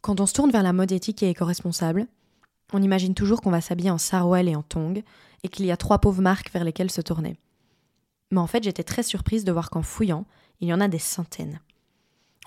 Quand 0.00 0.20
on 0.20 0.26
se 0.26 0.32
tourne 0.32 0.52
vers 0.52 0.62
la 0.62 0.72
mode 0.72 0.92
éthique 0.92 1.22
et 1.22 1.28
éco-responsable, 1.28 2.06
on 2.72 2.82
imagine 2.82 3.14
toujours 3.14 3.40
qu'on 3.40 3.50
va 3.50 3.60
s'habiller 3.60 3.90
en 3.90 3.98
sarouel 3.98 4.48
et 4.48 4.56
en 4.56 4.62
tongs, 4.62 5.02
et 5.42 5.48
qu'il 5.48 5.66
y 5.66 5.70
a 5.70 5.76
trois 5.76 5.98
pauvres 5.98 6.22
marques 6.22 6.52
vers 6.52 6.64
lesquelles 6.64 6.90
se 6.90 7.00
tourner. 7.00 7.36
Mais 8.30 8.40
en 8.40 8.46
fait, 8.46 8.64
j'étais 8.64 8.82
très 8.82 9.02
surprise 9.02 9.44
de 9.44 9.52
voir 9.52 9.70
qu'en 9.70 9.82
fouillant, 9.82 10.26
il 10.60 10.68
y 10.68 10.74
en 10.74 10.80
a 10.80 10.88
des 10.88 10.98
centaines. 10.98 11.60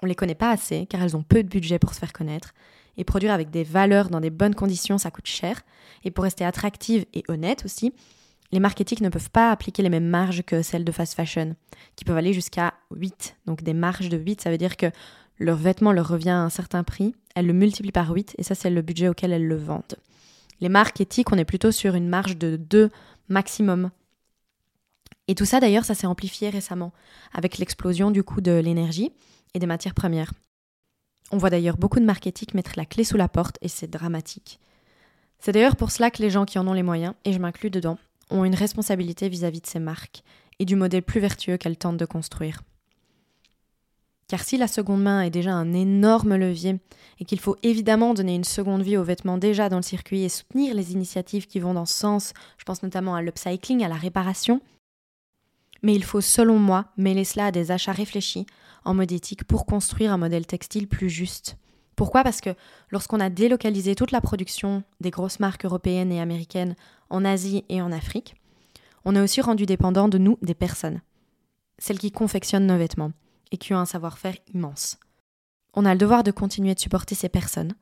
On 0.01 0.05
les 0.05 0.15
connaît 0.15 0.35
pas 0.35 0.51
assez, 0.51 0.85
car 0.85 1.01
elles 1.01 1.15
ont 1.15 1.23
peu 1.23 1.43
de 1.43 1.49
budget 1.49 1.79
pour 1.79 1.93
se 1.93 1.99
faire 1.99 2.13
connaître, 2.13 2.53
et 2.97 3.03
produire 3.03 3.31
avec 3.31 3.49
des 3.49 3.63
valeurs 3.63 4.09
dans 4.09 4.19
des 4.19 4.29
bonnes 4.29 4.55
conditions, 4.55 4.97
ça 4.97 5.11
coûte 5.11 5.27
cher, 5.27 5.61
et 6.03 6.11
pour 6.11 6.25
rester 6.25 6.43
attractive 6.43 7.05
et 7.13 7.23
honnête 7.29 7.63
aussi, 7.63 7.93
les 8.51 8.59
marketing 8.59 8.99
ne 9.01 9.09
peuvent 9.09 9.29
pas 9.29 9.51
appliquer 9.51 9.83
les 9.83 9.89
mêmes 9.89 10.07
marges 10.07 10.43
que 10.43 10.61
celles 10.61 10.83
de 10.83 10.91
fast 10.91 11.13
fashion, 11.13 11.55
qui 11.95 12.03
peuvent 12.03 12.17
aller 12.17 12.33
jusqu'à 12.33 12.73
8. 12.93 13.37
Donc 13.45 13.63
des 13.63 13.73
marges 13.73 14.09
de 14.09 14.17
8, 14.17 14.41
ça 14.41 14.49
veut 14.49 14.57
dire 14.57 14.75
que 14.75 14.87
leur 15.37 15.55
vêtement 15.55 15.93
leur 15.93 16.07
revient 16.07 16.31
à 16.31 16.39
un 16.39 16.49
certain 16.49 16.83
prix, 16.83 17.15
elles 17.35 17.45
le 17.45 17.53
multiplient 17.53 17.91
par 17.91 18.11
8 18.11 18.35
et 18.37 18.43
ça 18.43 18.55
c'est 18.55 18.69
le 18.69 18.81
budget 18.81 19.07
auquel 19.07 19.31
elles 19.31 19.47
le 19.47 19.55
vendent. 19.55 19.95
Les 20.61 20.69
marques 20.69 20.99
éthiques, 21.01 21.31
on 21.31 21.37
est 21.37 21.45
plutôt 21.45 21.71
sur 21.71 21.95
une 21.95 22.07
marge 22.07 22.37
de 22.37 22.57
2 22.57 22.89
maximum. 23.29 23.91
Et 25.27 25.35
tout 25.35 25.45
ça 25.45 25.59
d'ailleurs, 25.59 25.85
ça 25.85 25.95
s'est 25.95 26.07
amplifié 26.07 26.49
récemment 26.49 26.91
avec 27.33 27.57
l'explosion 27.59 28.11
du 28.11 28.23
coût 28.23 28.41
de 28.41 28.51
l'énergie 28.51 29.11
et 29.53 29.59
des 29.59 29.67
matières 29.67 29.93
premières. 29.93 30.33
On 31.31 31.37
voit 31.37 31.51
d'ailleurs 31.51 31.77
beaucoup 31.77 31.99
de 31.99 32.05
marketing 32.05 32.49
mettre 32.55 32.71
la 32.75 32.85
clé 32.85 33.03
sous 33.03 33.17
la 33.17 33.29
porte 33.29 33.57
et 33.61 33.67
c'est 33.67 33.87
dramatique. 33.89 34.59
C'est 35.39 35.51
d'ailleurs 35.51 35.75
pour 35.75 35.91
cela 35.91 36.11
que 36.11 36.21
les 36.21 36.29
gens 36.29 36.45
qui 36.45 36.59
en 36.59 36.67
ont 36.67 36.73
les 36.73 36.83
moyens, 36.83 37.13
et 37.23 37.31
je 37.31 37.39
m'inclus 37.39 37.69
dedans, 37.69 37.97
ont 38.29 38.43
une 38.43 38.55
responsabilité 38.55 39.29
vis-à-vis 39.29 39.61
de 39.61 39.67
ces 39.67 39.79
marques 39.79 40.23
et 40.59 40.65
du 40.65 40.75
modèle 40.75 41.03
plus 41.03 41.21
vertueux 41.21 41.57
qu'elles 41.57 41.77
tentent 41.77 41.97
de 41.97 42.05
construire. 42.05 42.61
Car 44.29 44.43
si 44.43 44.57
la 44.57 44.67
seconde 44.67 45.01
main 45.01 45.23
est 45.23 45.31
déjà 45.31 45.53
un 45.53 45.73
énorme 45.73 46.35
levier 46.35 46.79
et 47.19 47.25
qu'il 47.25 47.39
faut 47.39 47.57
évidemment 47.63 48.13
donner 48.13 48.35
une 48.35 48.43
seconde 48.43 48.83
vie 48.83 48.95
aux 48.95 49.03
vêtements 49.03 49.39
déjà 49.39 49.69
dans 49.69 49.77
le 49.77 49.81
circuit 49.81 50.21
et 50.21 50.29
soutenir 50.29 50.75
les 50.75 50.93
initiatives 50.93 51.47
qui 51.47 51.59
vont 51.59 51.73
dans 51.73 51.87
ce 51.87 51.95
sens, 51.95 52.33
je 52.59 52.63
pense 52.63 52.83
notamment 52.83 53.15
à 53.15 53.23
l'upcycling, 53.23 53.83
à 53.83 53.87
la 53.87 53.95
réparation, 53.95 54.61
mais 55.81 55.95
il 55.95 56.03
faut 56.03 56.21
selon 56.21 56.59
moi 56.59 56.85
mêler 56.95 57.23
cela 57.23 57.47
à 57.47 57.51
des 57.51 57.71
achats 57.71 57.91
réfléchis 57.91 58.45
en 58.85 58.93
mode 58.93 59.11
éthique 59.11 59.45
pour 59.45 59.65
construire 59.65 60.13
un 60.13 60.17
modèle 60.17 60.45
textile 60.45 60.87
plus 60.87 61.09
juste. 61.09 61.57
Pourquoi? 61.95 62.23
Parce 62.23 62.39
que 62.39 62.51
lorsqu'on 62.91 63.19
a 63.19 63.31
délocalisé 63.31 63.95
toute 63.95 64.11
la 64.11 64.21
production 64.21 64.83
des 65.01 65.09
grosses 65.09 65.39
marques 65.39 65.65
européennes 65.65 66.11
et 66.11 66.21
américaines 66.21 66.75
en 67.09 67.25
Asie 67.25 67.65
et 67.67 67.81
en 67.81 67.91
Afrique, 67.91 68.35
on 69.05 69.15
a 69.15 69.23
aussi 69.23 69.41
rendu 69.41 69.65
dépendant 69.65 70.07
de 70.07 70.19
nous 70.19 70.37
des 70.43 70.53
personnes, 70.53 71.01
celles 71.79 71.99
qui 71.99 72.11
confectionnent 72.11 72.67
nos 72.67 72.77
vêtements 72.77 73.11
et 73.51 73.57
qui 73.57 73.73
ont 73.73 73.79
un 73.79 73.85
savoir-faire 73.85 74.35
immense. 74.53 74.97
On 75.73 75.85
a 75.85 75.93
le 75.93 75.99
devoir 75.99 76.23
de 76.23 76.31
continuer 76.31 76.73
de 76.73 76.79
supporter 76.79 77.15
ces 77.15 77.29
personnes, 77.29 77.73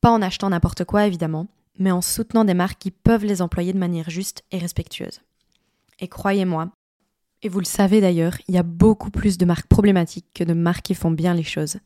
pas 0.00 0.10
en 0.10 0.22
achetant 0.22 0.50
n'importe 0.50 0.84
quoi 0.84 1.06
évidemment, 1.06 1.48
mais 1.78 1.90
en 1.90 2.00
soutenant 2.00 2.44
des 2.44 2.54
marques 2.54 2.78
qui 2.78 2.90
peuvent 2.90 3.24
les 3.24 3.42
employer 3.42 3.72
de 3.72 3.78
manière 3.78 4.10
juste 4.10 4.44
et 4.50 4.58
respectueuse. 4.58 5.20
Et 5.98 6.08
croyez-moi, 6.08 6.70
et 7.42 7.48
vous 7.48 7.60
le 7.60 7.64
savez 7.64 8.00
d'ailleurs, 8.00 8.36
il 8.48 8.54
y 8.54 8.58
a 8.58 8.62
beaucoup 8.62 9.10
plus 9.10 9.38
de 9.38 9.46
marques 9.46 9.66
problématiques 9.66 10.26
que 10.34 10.44
de 10.44 10.52
marques 10.52 10.84
qui 10.84 10.94
font 10.94 11.10
bien 11.10 11.32
les 11.32 11.42
choses. 11.42 11.78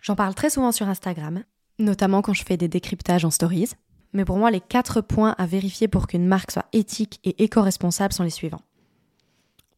J'en 0.00 0.16
parle 0.16 0.34
très 0.34 0.50
souvent 0.50 0.72
sur 0.72 0.88
Instagram, 0.88 1.44
notamment 1.78 2.22
quand 2.22 2.32
je 2.32 2.44
fais 2.44 2.56
des 2.56 2.68
décryptages 2.68 3.24
en 3.24 3.30
stories. 3.30 3.70
Mais 4.14 4.24
pour 4.24 4.36
moi, 4.36 4.50
les 4.50 4.60
quatre 4.60 5.00
points 5.00 5.34
à 5.38 5.46
vérifier 5.46 5.88
pour 5.88 6.06
qu'une 6.06 6.26
marque 6.26 6.50
soit 6.50 6.66
éthique 6.72 7.20
et 7.24 7.44
éco-responsable 7.44 8.12
sont 8.12 8.24
les 8.24 8.30
suivants. 8.30 8.62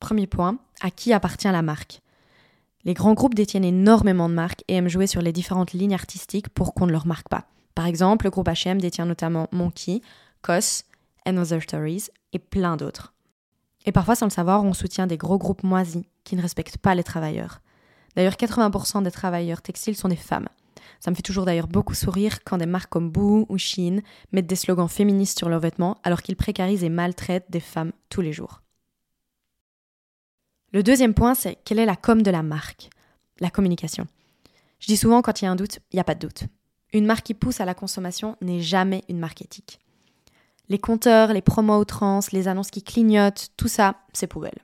Premier 0.00 0.26
point, 0.26 0.58
à 0.80 0.90
qui 0.90 1.12
appartient 1.12 1.48
la 1.48 1.62
marque? 1.62 2.00
Les 2.84 2.94
grands 2.94 3.14
groupes 3.14 3.34
détiennent 3.34 3.64
énormément 3.64 4.28
de 4.28 4.34
marques 4.34 4.62
et 4.68 4.74
aiment 4.74 4.88
jouer 4.88 5.06
sur 5.06 5.22
les 5.22 5.32
différentes 5.32 5.72
lignes 5.72 5.94
artistiques 5.94 6.50
pour 6.50 6.74
qu'on 6.74 6.86
ne 6.86 6.92
leur 6.92 7.06
marque 7.06 7.28
pas. 7.28 7.46
Par 7.74 7.86
exemple, 7.86 8.26
le 8.26 8.30
groupe 8.30 8.48
H&M 8.48 8.80
détient 8.80 9.06
notamment 9.06 9.48
Monkey, 9.52 10.02
COS, 10.42 10.84
Another 11.24 11.62
Stories 11.62 12.08
et 12.32 12.38
plein 12.38 12.76
d'autres. 12.76 13.14
Et 13.86 13.92
parfois, 13.92 14.14
sans 14.14 14.26
le 14.26 14.30
savoir, 14.30 14.64
on 14.64 14.74
soutient 14.74 15.06
des 15.06 15.16
gros 15.16 15.38
groupes 15.38 15.62
moisis 15.62 16.04
qui 16.24 16.36
ne 16.36 16.42
respectent 16.42 16.78
pas 16.78 16.94
les 16.94 17.02
travailleurs. 17.02 17.60
D'ailleurs, 18.16 18.34
80% 18.34 19.02
des 19.02 19.10
travailleurs 19.10 19.62
textiles 19.62 19.96
sont 19.96 20.08
des 20.08 20.16
femmes. 20.16 20.48
Ça 21.00 21.10
me 21.10 21.16
fait 21.16 21.22
toujours 21.22 21.44
d'ailleurs 21.44 21.66
beaucoup 21.66 21.94
sourire 21.94 22.44
quand 22.44 22.58
des 22.58 22.66
marques 22.66 22.90
comme 22.90 23.10
Boo 23.10 23.46
ou 23.48 23.58
Shein 23.58 24.00
mettent 24.32 24.46
des 24.46 24.56
slogans 24.56 24.88
féministes 24.88 25.38
sur 25.38 25.48
leurs 25.48 25.60
vêtements 25.60 25.98
alors 26.02 26.22
qu'ils 26.22 26.36
précarisent 26.36 26.84
et 26.84 26.88
maltraitent 26.88 27.50
des 27.50 27.60
femmes 27.60 27.92
tous 28.08 28.20
les 28.20 28.32
jours. 28.32 28.62
Le 30.74 30.82
deuxième 30.82 31.14
point, 31.14 31.36
c'est 31.36 31.56
quelle 31.64 31.78
est 31.78 31.86
la 31.86 31.94
com 31.94 32.20
de 32.20 32.32
la 32.32 32.42
marque 32.42 32.90
La 33.38 33.48
communication. 33.48 34.08
Je 34.80 34.88
dis 34.88 34.96
souvent 34.96 35.22
quand 35.22 35.40
il 35.40 35.44
y 35.44 35.48
a 35.48 35.50
un 35.52 35.54
doute, 35.54 35.78
il 35.92 35.96
n'y 35.96 36.00
a 36.00 36.04
pas 36.04 36.16
de 36.16 36.26
doute. 36.26 36.46
Une 36.92 37.06
marque 37.06 37.26
qui 37.26 37.34
pousse 37.34 37.60
à 37.60 37.64
la 37.64 37.74
consommation 37.74 38.36
n'est 38.40 38.60
jamais 38.60 39.04
une 39.08 39.20
marque 39.20 39.40
éthique. 39.40 39.78
Les 40.68 40.80
compteurs, 40.80 41.32
les 41.32 41.42
promos 41.42 41.78
outrances, 41.78 42.32
les 42.32 42.48
annonces 42.48 42.72
qui 42.72 42.82
clignotent, 42.82 43.50
tout 43.56 43.68
ça, 43.68 44.00
c'est 44.12 44.26
poubelle. 44.26 44.58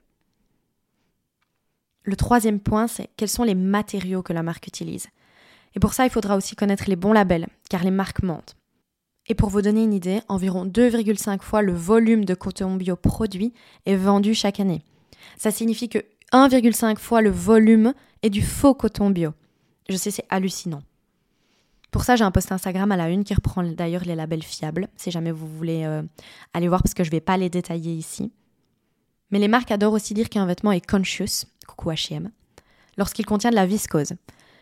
Le 2.02 2.16
troisième 2.16 2.58
point, 2.58 2.88
c'est 2.88 3.08
quels 3.16 3.28
sont 3.28 3.44
les 3.44 3.54
matériaux 3.54 4.24
que 4.24 4.32
la 4.32 4.42
marque 4.42 4.66
utilise. 4.66 5.06
Et 5.76 5.78
pour 5.78 5.94
ça, 5.94 6.06
il 6.06 6.10
faudra 6.10 6.36
aussi 6.36 6.56
connaître 6.56 6.86
les 6.88 6.96
bons 6.96 7.12
labels, 7.12 7.46
car 7.68 7.84
les 7.84 7.92
marques 7.92 8.24
mentent. 8.24 8.56
Et 9.28 9.36
pour 9.36 9.48
vous 9.48 9.62
donner 9.62 9.84
une 9.84 9.94
idée, 9.94 10.22
environ 10.26 10.66
2,5 10.66 11.40
fois 11.40 11.62
le 11.62 11.72
volume 11.72 12.24
de 12.24 12.34
coton 12.34 12.74
bio 12.74 12.96
produit 12.96 13.52
est 13.86 13.94
vendu 13.94 14.34
chaque 14.34 14.58
année. 14.58 14.82
Ça 15.36 15.50
signifie 15.50 15.88
que 15.88 15.98
1,5 16.32 16.96
fois 16.98 17.22
le 17.22 17.30
volume 17.30 17.92
est 18.22 18.30
du 18.30 18.42
faux 18.42 18.74
coton 18.74 19.10
bio. 19.10 19.32
Je 19.88 19.96
sais, 19.96 20.10
c'est 20.10 20.26
hallucinant. 20.28 20.82
Pour 21.90 22.04
ça, 22.04 22.14
j'ai 22.14 22.24
un 22.24 22.30
post 22.30 22.52
Instagram 22.52 22.92
à 22.92 22.96
la 22.96 23.08
une 23.08 23.24
qui 23.24 23.34
reprend 23.34 23.64
d'ailleurs 23.64 24.04
les 24.04 24.14
labels 24.14 24.44
fiables, 24.44 24.88
si 24.96 25.10
jamais 25.10 25.32
vous 25.32 25.48
voulez 25.48 25.84
euh, 25.84 26.02
aller 26.54 26.68
voir, 26.68 26.82
parce 26.82 26.94
que 26.94 27.02
je 27.02 27.08
ne 27.08 27.12
vais 27.12 27.20
pas 27.20 27.36
les 27.36 27.50
détailler 27.50 27.92
ici. 27.92 28.32
Mais 29.30 29.40
les 29.40 29.48
marques 29.48 29.72
adorent 29.72 29.94
aussi 29.94 30.14
dire 30.14 30.28
qu'un 30.28 30.46
vêtement 30.46 30.72
est 30.72 30.86
conscious, 30.86 31.46
coucou 31.66 31.90
H&M, 31.90 32.30
lorsqu'il 32.96 33.26
contient 33.26 33.50
de 33.50 33.56
la 33.56 33.66
viscose, 33.66 34.12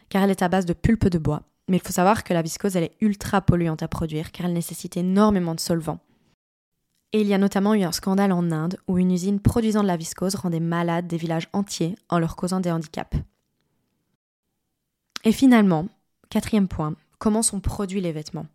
car 0.08 0.22
elle 0.22 0.30
est 0.30 0.42
à 0.42 0.48
base 0.48 0.64
de 0.64 0.72
pulpe 0.72 1.08
de 1.08 1.18
bois. 1.18 1.42
Mais 1.68 1.76
il 1.76 1.82
faut 1.82 1.92
savoir 1.92 2.24
que 2.24 2.32
la 2.32 2.40
viscose, 2.40 2.76
elle 2.76 2.84
est 2.84 2.96
ultra 3.02 3.42
polluante 3.42 3.82
à 3.82 3.88
produire, 3.88 4.32
car 4.32 4.46
elle 4.46 4.54
nécessite 4.54 4.96
énormément 4.96 5.54
de 5.54 5.60
solvants. 5.60 6.00
Et 7.12 7.22
il 7.22 7.26
y 7.26 7.34
a 7.34 7.38
notamment 7.38 7.74
eu 7.74 7.82
un 7.82 7.92
scandale 7.92 8.32
en 8.32 8.50
Inde 8.50 8.76
où 8.86 8.98
une 8.98 9.12
usine 9.12 9.40
produisant 9.40 9.82
de 9.82 9.86
la 9.86 9.96
viscose 9.96 10.34
rendait 10.34 10.60
malades 10.60 11.06
des 11.06 11.16
villages 11.16 11.48
entiers 11.52 11.96
en 12.08 12.18
leur 12.18 12.36
causant 12.36 12.60
des 12.60 12.70
handicaps. 12.70 13.16
Et 15.24 15.32
finalement, 15.32 15.88
quatrième 16.28 16.68
point, 16.68 16.94
comment 17.18 17.42
sont 17.42 17.60
produits 17.60 18.00
les 18.00 18.12
vêtements? 18.12 18.46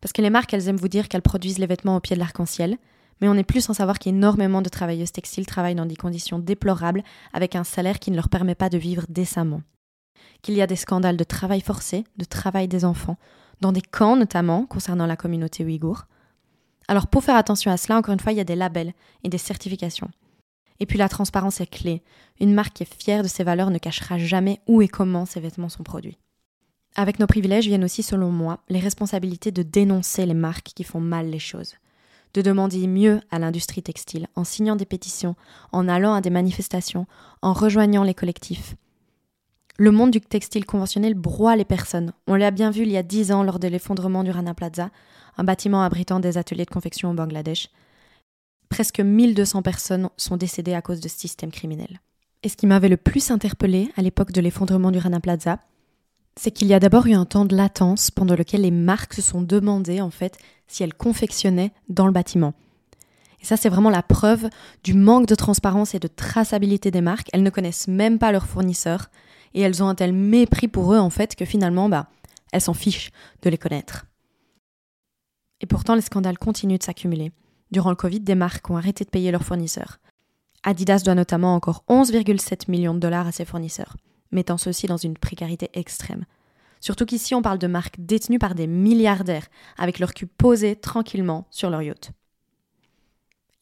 Parce 0.00 0.12
que 0.12 0.22
les 0.22 0.30
marques, 0.30 0.54
elles 0.54 0.68
aiment 0.68 0.76
vous 0.76 0.88
dire 0.88 1.08
qu'elles 1.08 1.22
produisent 1.22 1.58
les 1.58 1.66
vêtements 1.66 1.96
au 1.96 2.00
pied 2.00 2.14
de 2.16 2.20
l'arc-en-ciel, 2.20 2.78
mais 3.20 3.28
on 3.28 3.34
est 3.34 3.44
plus 3.44 3.62
sans 3.62 3.74
savoir 3.74 3.98
qu'énormément 3.98 4.62
de 4.62 4.68
travailleuses 4.68 5.12
textiles 5.12 5.46
travaillent 5.46 5.74
dans 5.74 5.86
des 5.86 5.96
conditions 5.96 6.38
déplorables 6.38 7.02
avec 7.32 7.56
un 7.56 7.64
salaire 7.64 7.98
qui 7.98 8.10
ne 8.10 8.16
leur 8.16 8.28
permet 8.28 8.54
pas 8.54 8.68
de 8.68 8.78
vivre 8.78 9.04
décemment. 9.08 9.62
Qu'il 10.42 10.54
y 10.54 10.62
a 10.62 10.66
des 10.66 10.76
scandales 10.76 11.16
de 11.16 11.24
travail 11.24 11.60
forcé, 11.60 12.04
de 12.18 12.24
travail 12.24 12.68
des 12.68 12.84
enfants, 12.84 13.16
dans 13.60 13.72
des 13.72 13.82
camps 13.82 14.16
notamment 14.16 14.66
concernant 14.66 15.06
la 15.06 15.16
communauté 15.16 15.64
ouïghour. 15.64 16.06
Alors 16.88 17.06
pour 17.06 17.24
faire 17.24 17.36
attention 17.36 17.70
à 17.70 17.76
cela, 17.76 17.98
encore 17.98 18.14
une 18.14 18.20
fois, 18.20 18.32
il 18.32 18.38
y 18.38 18.40
a 18.40 18.44
des 18.44 18.56
labels 18.56 18.92
et 19.24 19.28
des 19.28 19.38
certifications. 19.38 20.10
Et 20.78 20.86
puis 20.86 20.98
la 20.98 21.08
transparence 21.08 21.60
est 21.60 21.66
clé. 21.66 22.02
Une 22.40 22.54
marque 22.54 22.74
qui 22.74 22.82
est 22.82 23.02
fière 23.02 23.22
de 23.22 23.28
ses 23.28 23.44
valeurs 23.44 23.70
ne 23.70 23.78
cachera 23.78 24.18
jamais 24.18 24.60
où 24.66 24.82
et 24.82 24.88
comment 24.88 25.24
ses 25.24 25.40
vêtements 25.40 25.68
sont 25.68 25.82
produits. 25.82 26.18
Avec 26.94 27.18
nos 27.18 27.26
privilèges 27.26 27.66
viennent 27.66 27.84
aussi, 27.84 28.02
selon 28.02 28.30
moi, 28.30 28.60
les 28.68 28.80
responsabilités 28.80 29.52
de 29.52 29.62
dénoncer 29.62 30.26
les 30.26 30.34
marques 30.34 30.72
qui 30.74 30.84
font 30.84 31.00
mal 31.00 31.28
les 31.28 31.38
choses 31.38 31.74
de 32.36 32.42
demander 32.42 32.86
mieux 32.86 33.20
à 33.30 33.38
l'industrie 33.38 33.82
textile 33.82 34.28
en 34.36 34.44
signant 34.44 34.76
des 34.76 34.84
pétitions, 34.84 35.34
en 35.72 35.88
allant 35.88 36.12
à 36.12 36.20
des 36.20 36.30
manifestations, 36.30 37.06
en 37.40 37.54
rejoignant 37.54 38.02
les 38.02 38.14
collectifs. 38.14 38.76
Le 39.78 39.90
monde 39.90 40.10
du 40.10 40.22
textile 40.22 40.64
conventionnel 40.64 41.12
broie 41.12 41.54
les 41.54 41.66
personnes. 41.66 42.12
On 42.26 42.34
l'a 42.34 42.50
bien 42.50 42.70
vu 42.70 42.82
il 42.82 42.90
y 42.90 42.96
a 42.96 43.02
dix 43.02 43.30
ans 43.30 43.42
lors 43.42 43.58
de 43.58 43.68
l'effondrement 43.68 44.24
du 44.24 44.30
Rana 44.30 44.54
Plaza, 44.54 44.90
un 45.36 45.44
bâtiment 45.44 45.82
abritant 45.82 46.18
des 46.18 46.38
ateliers 46.38 46.64
de 46.64 46.70
confection 46.70 47.10
au 47.10 47.14
Bangladesh. 47.14 47.68
Presque 48.70 49.00
1200 49.00 49.60
personnes 49.60 50.08
sont 50.16 50.38
décédées 50.38 50.72
à 50.72 50.80
cause 50.80 51.00
de 51.00 51.08
ce 51.08 51.18
système 51.18 51.50
criminel. 51.50 52.00
Et 52.42 52.48
ce 52.48 52.56
qui 52.56 52.66
m'avait 52.66 52.88
le 52.88 52.96
plus 52.96 53.30
interpellé 53.30 53.90
à 53.96 54.02
l'époque 54.02 54.32
de 54.32 54.40
l'effondrement 54.40 54.90
du 54.90 54.98
Rana 54.98 55.20
Plaza, 55.20 55.58
c'est 56.36 56.50
qu'il 56.50 56.68
y 56.68 56.74
a 56.74 56.80
d'abord 56.80 57.06
eu 57.06 57.12
un 57.12 57.26
temps 57.26 57.44
de 57.44 57.56
latence 57.56 58.10
pendant 58.10 58.34
lequel 58.34 58.62
les 58.62 58.70
marques 58.70 59.12
se 59.12 59.22
sont 59.22 59.42
demandées 59.42 60.00
en 60.00 60.10
fait 60.10 60.38
si 60.68 60.84
elles 60.84 60.94
confectionnaient 60.94 61.72
dans 61.90 62.06
le 62.06 62.12
bâtiment. 62.12 62.54
Et 63.40 63.42
Et 63.42 63.46
ça, 63.46 63.58
c'est 63.58 63.68
vraiment 63.68 63.90
la 63.90 64.02
preuve 64.02 64.48
du 64.84 64.94
manque 64.94 65.26
de 65.26 65.34
transparence 65.34 65.94
et 65.94 65.98
de 65.98 66.08
traçabilité 66.08 66.90
des 66.90 67.02
marques. 67.02 67.28
Elles 67.32 67.42
ne 67.42 67.50
connaissent 67.50 67.88
même 67.88 68.18
pas 68.18 68.32
leurs 68.32 68.46
fournisseurs 68.46 69.10
et 69.56 69.62
elles 69.62 69.82
ont 69.82 69.88
un 69.88 69.94
tel 69.94 70.12
mépris 70.12 70.68
pour 70.68 70.92
eux, 70.92 70.98
en 70.98 71.10
fait, 71.10 71.34
que 71.34 71.46
finalement, 71.46 71.88
bah, 71.88 72.08
elles 72.52 72.60
s'en 72.60 72.74
fichent 72.74 73.10
de 73.42 73.48
les 73.48 73.56
connaître. 73.56 74.06
Et 75.62 75.66
pourtant, 75.66 75.94
les 75.94 76.02
scandales 76.02 76.38
continuent 76.38 76.76
de 76.76 76.82
s'accumuler. 76.82 77.32
Durant 77.70 77.88
le 77.90 77.96
Covid, 77.96 78.20
des 78.20 78.34
marques 78.34 78.68
ont 78.68 78.76
arrêté 78.76 79.04
de 79.04 79.10
payer 79.10 79.32
leurs 79.32 79.44
fournisseurs. 79.44 79.98
Adidas 80.62 81.02
doit 81.04 81.14
notamment 81.14 81.54
encore 81.54 81.84
11,7 81.88 82.70
millions 82.70 82.94
de 82.94 83.00
dollars 83.00 83.26
à 83.26 83.32
ses 83.32 83.46
fournisseurs, 83.46 83.96
mettant 84.30 84.58
ceux-ci 84.58 84.88
dans 84.88 84.98
une 84.98 85.16
précarité 85.16 85.70
extrême. 85.72 86.26
Surtout 86.80 87.06
qu'ici, 87.06 87.34
on 87.34 87.40
parle 87.40 87.58
de 87.58 87.66
marques 87.66 87.96
détenues 87.98 88.38
par 88.38 88.54
des 88.54 88.66
milliardaires, 88.66 89.46
avec 89.78 89.98
leur 90.00 90.12
cul 90.12 90.26
posé 90.26 90.76
tranquillement 90.76 91.46
sur 91.50 91.70
leur 91.70 91.80
yacht. 91.80 92.10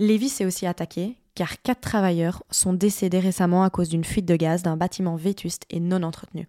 Lévis 0.00 0.30
s'est 0.30 0.44
aussi 0.44 0.66
attaqué, 0.66 1.16
car 1.34 1.60
quatre 1.62 1.80
travailleurs 1.80 2.42
sont 2.50 2.72
décédés 2.72 3.18
récemment 3.18 3.64
à 3.64 3.70
cause 3.70 3.88
d'une 3.88 4.04
fuite 4.04 4.26
de 4.26 4.36
gaz 4.36 4.62
d'un 4.62 4.76
bâtiment 4.76 5.16
vétuste 5.16 5.64
et 5.70 5.80
non 5.80 6.02
entretenu. 6.02 6.48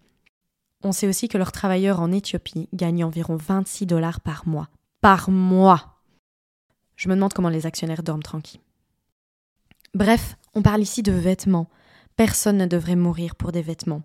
On 0.84 0.92
sait 0.92 1.08
aussi 1.08 1.28
que 1.28 1.38
leurs 1.38 1.52
travailleurs 1.52 2.00
en 2.00 2.12
Éthiopie 2.12 2.68
gagnent 2.72 3.04
environ 3.04 3.36
26 3.36 3.86
dollars 3.86 4.20
par 4.20 4.46
mois. 4.46 4.68
Par 5.00 5.30
mois 5.30 6.00
Je 6.94 7.08
me 7.08 7.14
demande 7.14 7.32
comment 7.32 7.48
les 7.48 7.66
actionnaires 7.66 8.02
dorment 8.02 8.22
tranquilles. 8.22 8.60
Bref, 9.94 10.36
on 10.54 10.62
parle 10.62 10.82
ici 10.82 11.02
de 11.02 11.12
vêtements. 11.12 11.68
Personne 12.16 12.58
ne 12.58 12.66
devrait 12.66 12.96
mourir 12.96 13.34
pour 13.34 13.52
des 13.52 13.62
vêtements. 13.62 14.02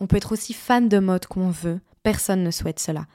On 0.00 0.06
peut 0.06 0.16
être 0.16 0.32
aussi 0.32 0.52
fan 0.52 0.88
de 0.88 0.98
mode 0.98 1.26
qu'on 1.26 1.50
veut, 1.50 1.80
personne 2.02 2.42
ne 2.42 2.50
souhaite 2.50 2.80
cela. 2.80 3.06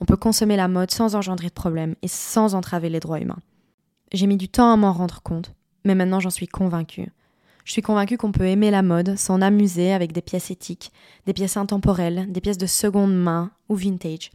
On 0.00 0.06
peut 0.06 0.16
consommer 0.16 0.56
la 0.56 0.68
mode 0.68 0.90
sans 0.90 1.14
engendrer 1.14 1.48
de 1.48 1.54
problème 1.54 1.94
et 2.02 2.08
sans 2.08 2.54
entraver 2.54 2.88
les 2.88 3.00
droits 3.00 3.20
humains. 3.20 3.40
J'ai 4.12 4.26
mis 4.26 4.38
du 4.38 4.48
temps 4.48 4.72
à 4.72 4.76
m'en 4.76 4.92
rendre 4.92 5.22
compte, 5.22 5.54
mais 5.84 5.94
maintenant 5.94 6.20
j'en 6.20 6.30
suis 6.30 6.48
convaincue. 6.48 7.12
Je 7.64 7.72
suis 7.72 7.82
convaincue 7.82 8.16
qu'on 8.16 8.32
peut 8.32 8.46
aimer 8.46 8.70
la 8.70 8.82
mode, 8.82 9.16
s'en 9.16 9.40
amuser 9.40 9.92
avec 9.92 10.12
des 10.12 10.22
pièces 10.22 10.50
éthiques, 10.50 10.92
des 11.26 11.32
pièces 11.32 11.56
intemporelles, 11.56 12.26
des 12.30 12.40
pièces 12.40 12.58
de 12.58 12.66
seconde 12.66 13.14
main 13.14 13.50
ou 13.68 13.76
vintage. 13.76 14.30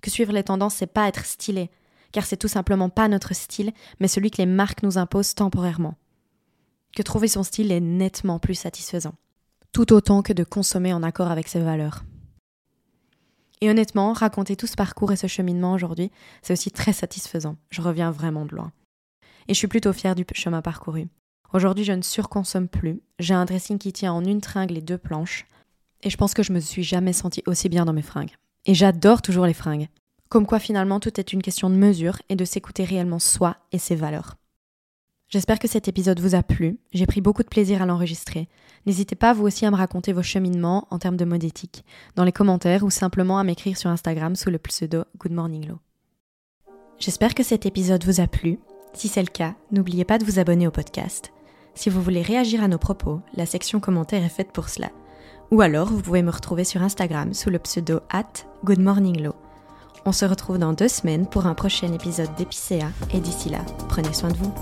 Que 0.00 0.10
suivre 0.10 0.32
les 0.32 0.42
tendances, 0.42 0.74
c'est 0.74 0.86
pas 0.86 1.08
être 1.08 1.24
stylé, 1.24 1.70
car 2.10 2.24
c'est 2.24 2.36
tout 2.36 2.48
simplement 2.48 2.88
pas 2.88 3.08
notre 3.08 3.34
style, 3.34 3.72
mais 4.00 4.08
celui 4.08 4.30
que 4.30 4.38
les 4.38 4.46
marques 4.46 4.82
nous 4.82 4.98
imposent 4.98 5.34
temporairement. 5.34 5.94
Que 6.96 7.02
trouver 7.02 7.28
son 7.28 7.42
style 7.42 7.70
est 7.72 7.80
nettement 7.80 8.38
plus 8.38 8.54
satisfaisant 8.54 9.14
tout 9.72 9.92
autant 9.92 10.22
que 10.22 10.32
de 10.32 10.44
consommer 10.44 10.92
en 10.92 11.02
accord 11.02 11.30
avec 11.30 11.48
ses 11.48 11.60
valeurs. 11.60 12.04
Et 13.60 13.70
honnêtement, 13.70 14.12
raconter 14.12 14.56
tout 14.56 14.66
ce 14.66 14.76
parcours 14.76 15.12
et 15.12 15.16
ce 15.16 15.26
cheminement 15.26 15.72
aujourd'hui, 15.72 16.10
c'est 16.42 16.52
aussi 16.52 16.70
très 16.70 16.92
satisfaisant. 16.92 17.56
Je 17.70 17.80
reviens 17.80 18.10
vraiment 18.10 18.44
de 18.44 18.54
loin. 18.54 18.72
Et 19.48 19.54
je 19.54 19.58
suis 19.58 19.68
plutôt 19.68 19.92
fière 19.92 20.14
du 20.14 20.24
chemin 20.34 20.62
parcouru. 20.62 21.08
Aujourd'hui, 21.52 21.84
je 21.84 21.92
ne 21.92 22.02
surconsomme 22.02 22.68
plus. 22.68 23.02
J'ai 23.18 23.34
un 23.34 23.44
dressing 23.44 23.78
qui 23.78 23.92
tient 23.92 24.12
en 24.12 24.24
une 24.24 24.40
tringle 24.40 24.78
et 24.78 24.82
deux 24.82 24.98
planches. 24.98 25.46
Et 26.02 26.10
je 26.10 26.16
pense 26.16 26.34
que 26.34 26.42
je 26.42 26.52
me 26.52 26.60
suis 26.60 26.82
jamais 26.82 27.12
sentie 27.12 27.42
aussi 27.46 27.68
bien 27.68 27.84
dans 27.84 27.92
mes 27.92 28.02
fringues. 28.02 28.34
Et 28.64 28.74
j'adore 28.74 29.22
toujours 29.22 29.46
les 29.46 29.54
fringues. 29.54 29.88
Comme 30.28 30.46
quoi 30.46 30.58
finalement 30.58 30.98
tout 30.98 31.20
est 31.20 31.32
une 31.32 31.42
question 31.42 31.68
de 31.68 31.74
mesure 31.74 32.18
et 32.28 32.36
de 32.36 32.44
s'écouter 32.44 32.84
réellement 32.84 33.18
soi 33.18 33.56
et 33.70 33.78
ses 33.78 33.94
valeurs. 33.94 34.36
J'espère 35.28 35.58
que 35.58 35.68
cet 35.68 35.88
épisode 35.88 36.20
vous 36.20 36.34
a 36.34 36.42
plu. 36.42 36.78
J'ai 36.92 37.06
pris 37.06 37.22
beaucoup 37.22 37.42
de 37.42 37.48
plaisir 37.48 37.80
à 37.80 37.86
l'enregistrer. 37.86 38.48
N'hésitez 38.84 39.14
pas 39.14 39.32
vous 39.32 39.46
aussi 39.46 39.64
à 39.64 39.70
me 39.70 39.76
raconter 39.76 40.12
vos 40.12 40.22
cheminements 40.22 40.86
en 40.90 40.98
termes 40.98 41.16
de 41.16 41.24
mode 41.24 41.44
éthique, 41.44 41.84
dans 42.16 42.24
les 42.24 42.32
commentaires 42.32 42.82
ou 42.82 42.90
simplement 42.90 43.38
à 43.38 43.44
m'écrire 43.44 43.78
sur 43.78 43.88
Instagram 43.88 44.36
sous 44.36 44.50
le 44.50 44.58
pseudo 44.58 45.04
Good 45.18 45.32
Morning 45.32 45.68
Low. 45.68 45.78
J'espère 46.98 47.34
que 47.34 47.42
cet 47.42 47.64
épisode 47.64 48.04
vous 48.04 48.20
a 48.20 48.26
plu. 48.26 48.58
Si 48.94 49.08
c'est 49.08 49.22
le 49.22 49.28
cas, 49.28 49.54
n'oubliez 49.70 50.04
pas 50.04 50.18
de 50.18 50.24
vous 50.24 50.38
abonner 50.38 50.66
au 50.66 50.70
podcast. 50.70 51.32
Si 51.74 51.88
vous 51.88 52.02
voulez 52.02 52.22
réagir 52.22 52.62
à 52.62 52.68
nos 52.68 52.78
propos, 52.78 53.20
la 53.34 53.46
section 53.46 53.80
commentaires 53.80 54.24
est 54.24 54.28
faite 54.28 54.52
pour 54.52 54.68
cela. 54.68 54.90
Ou 55.50 55.60
alors, 55.60 55.88
vous 55.88 56.02
pouvez 56.02 56.22
me 56.22 56.30
retrouver 56.30 56.64
sur 56.64 56.82
Instagram 56.82 57.32
sous 57.34 57.50
le 57.50 57.58
pseudo 57.58 58.00
at 58.10 58.44
Good 58.64 58.80
Morning 58.80 59.22
Low. 59.22 59.34
On 60.04 60.12
se 60.12 60.24
retrouve 60.24 60.58
dans 60.58 60.72
deux 60.72 60.88
semaines 60.88 61.26
pour 61.26 61.46
un 61.46 61.54
prochain 61.54 61.92
épisode 61.92 62.34
d'Épicéa 62.36 62.88
et 63.12 63.20
d'ici 63.20 63.48
là, 63.48 63.60
prenez 63.88 64.12
soin 64.12 64.30
de 64.30 64.36
vous. 64.36 64.52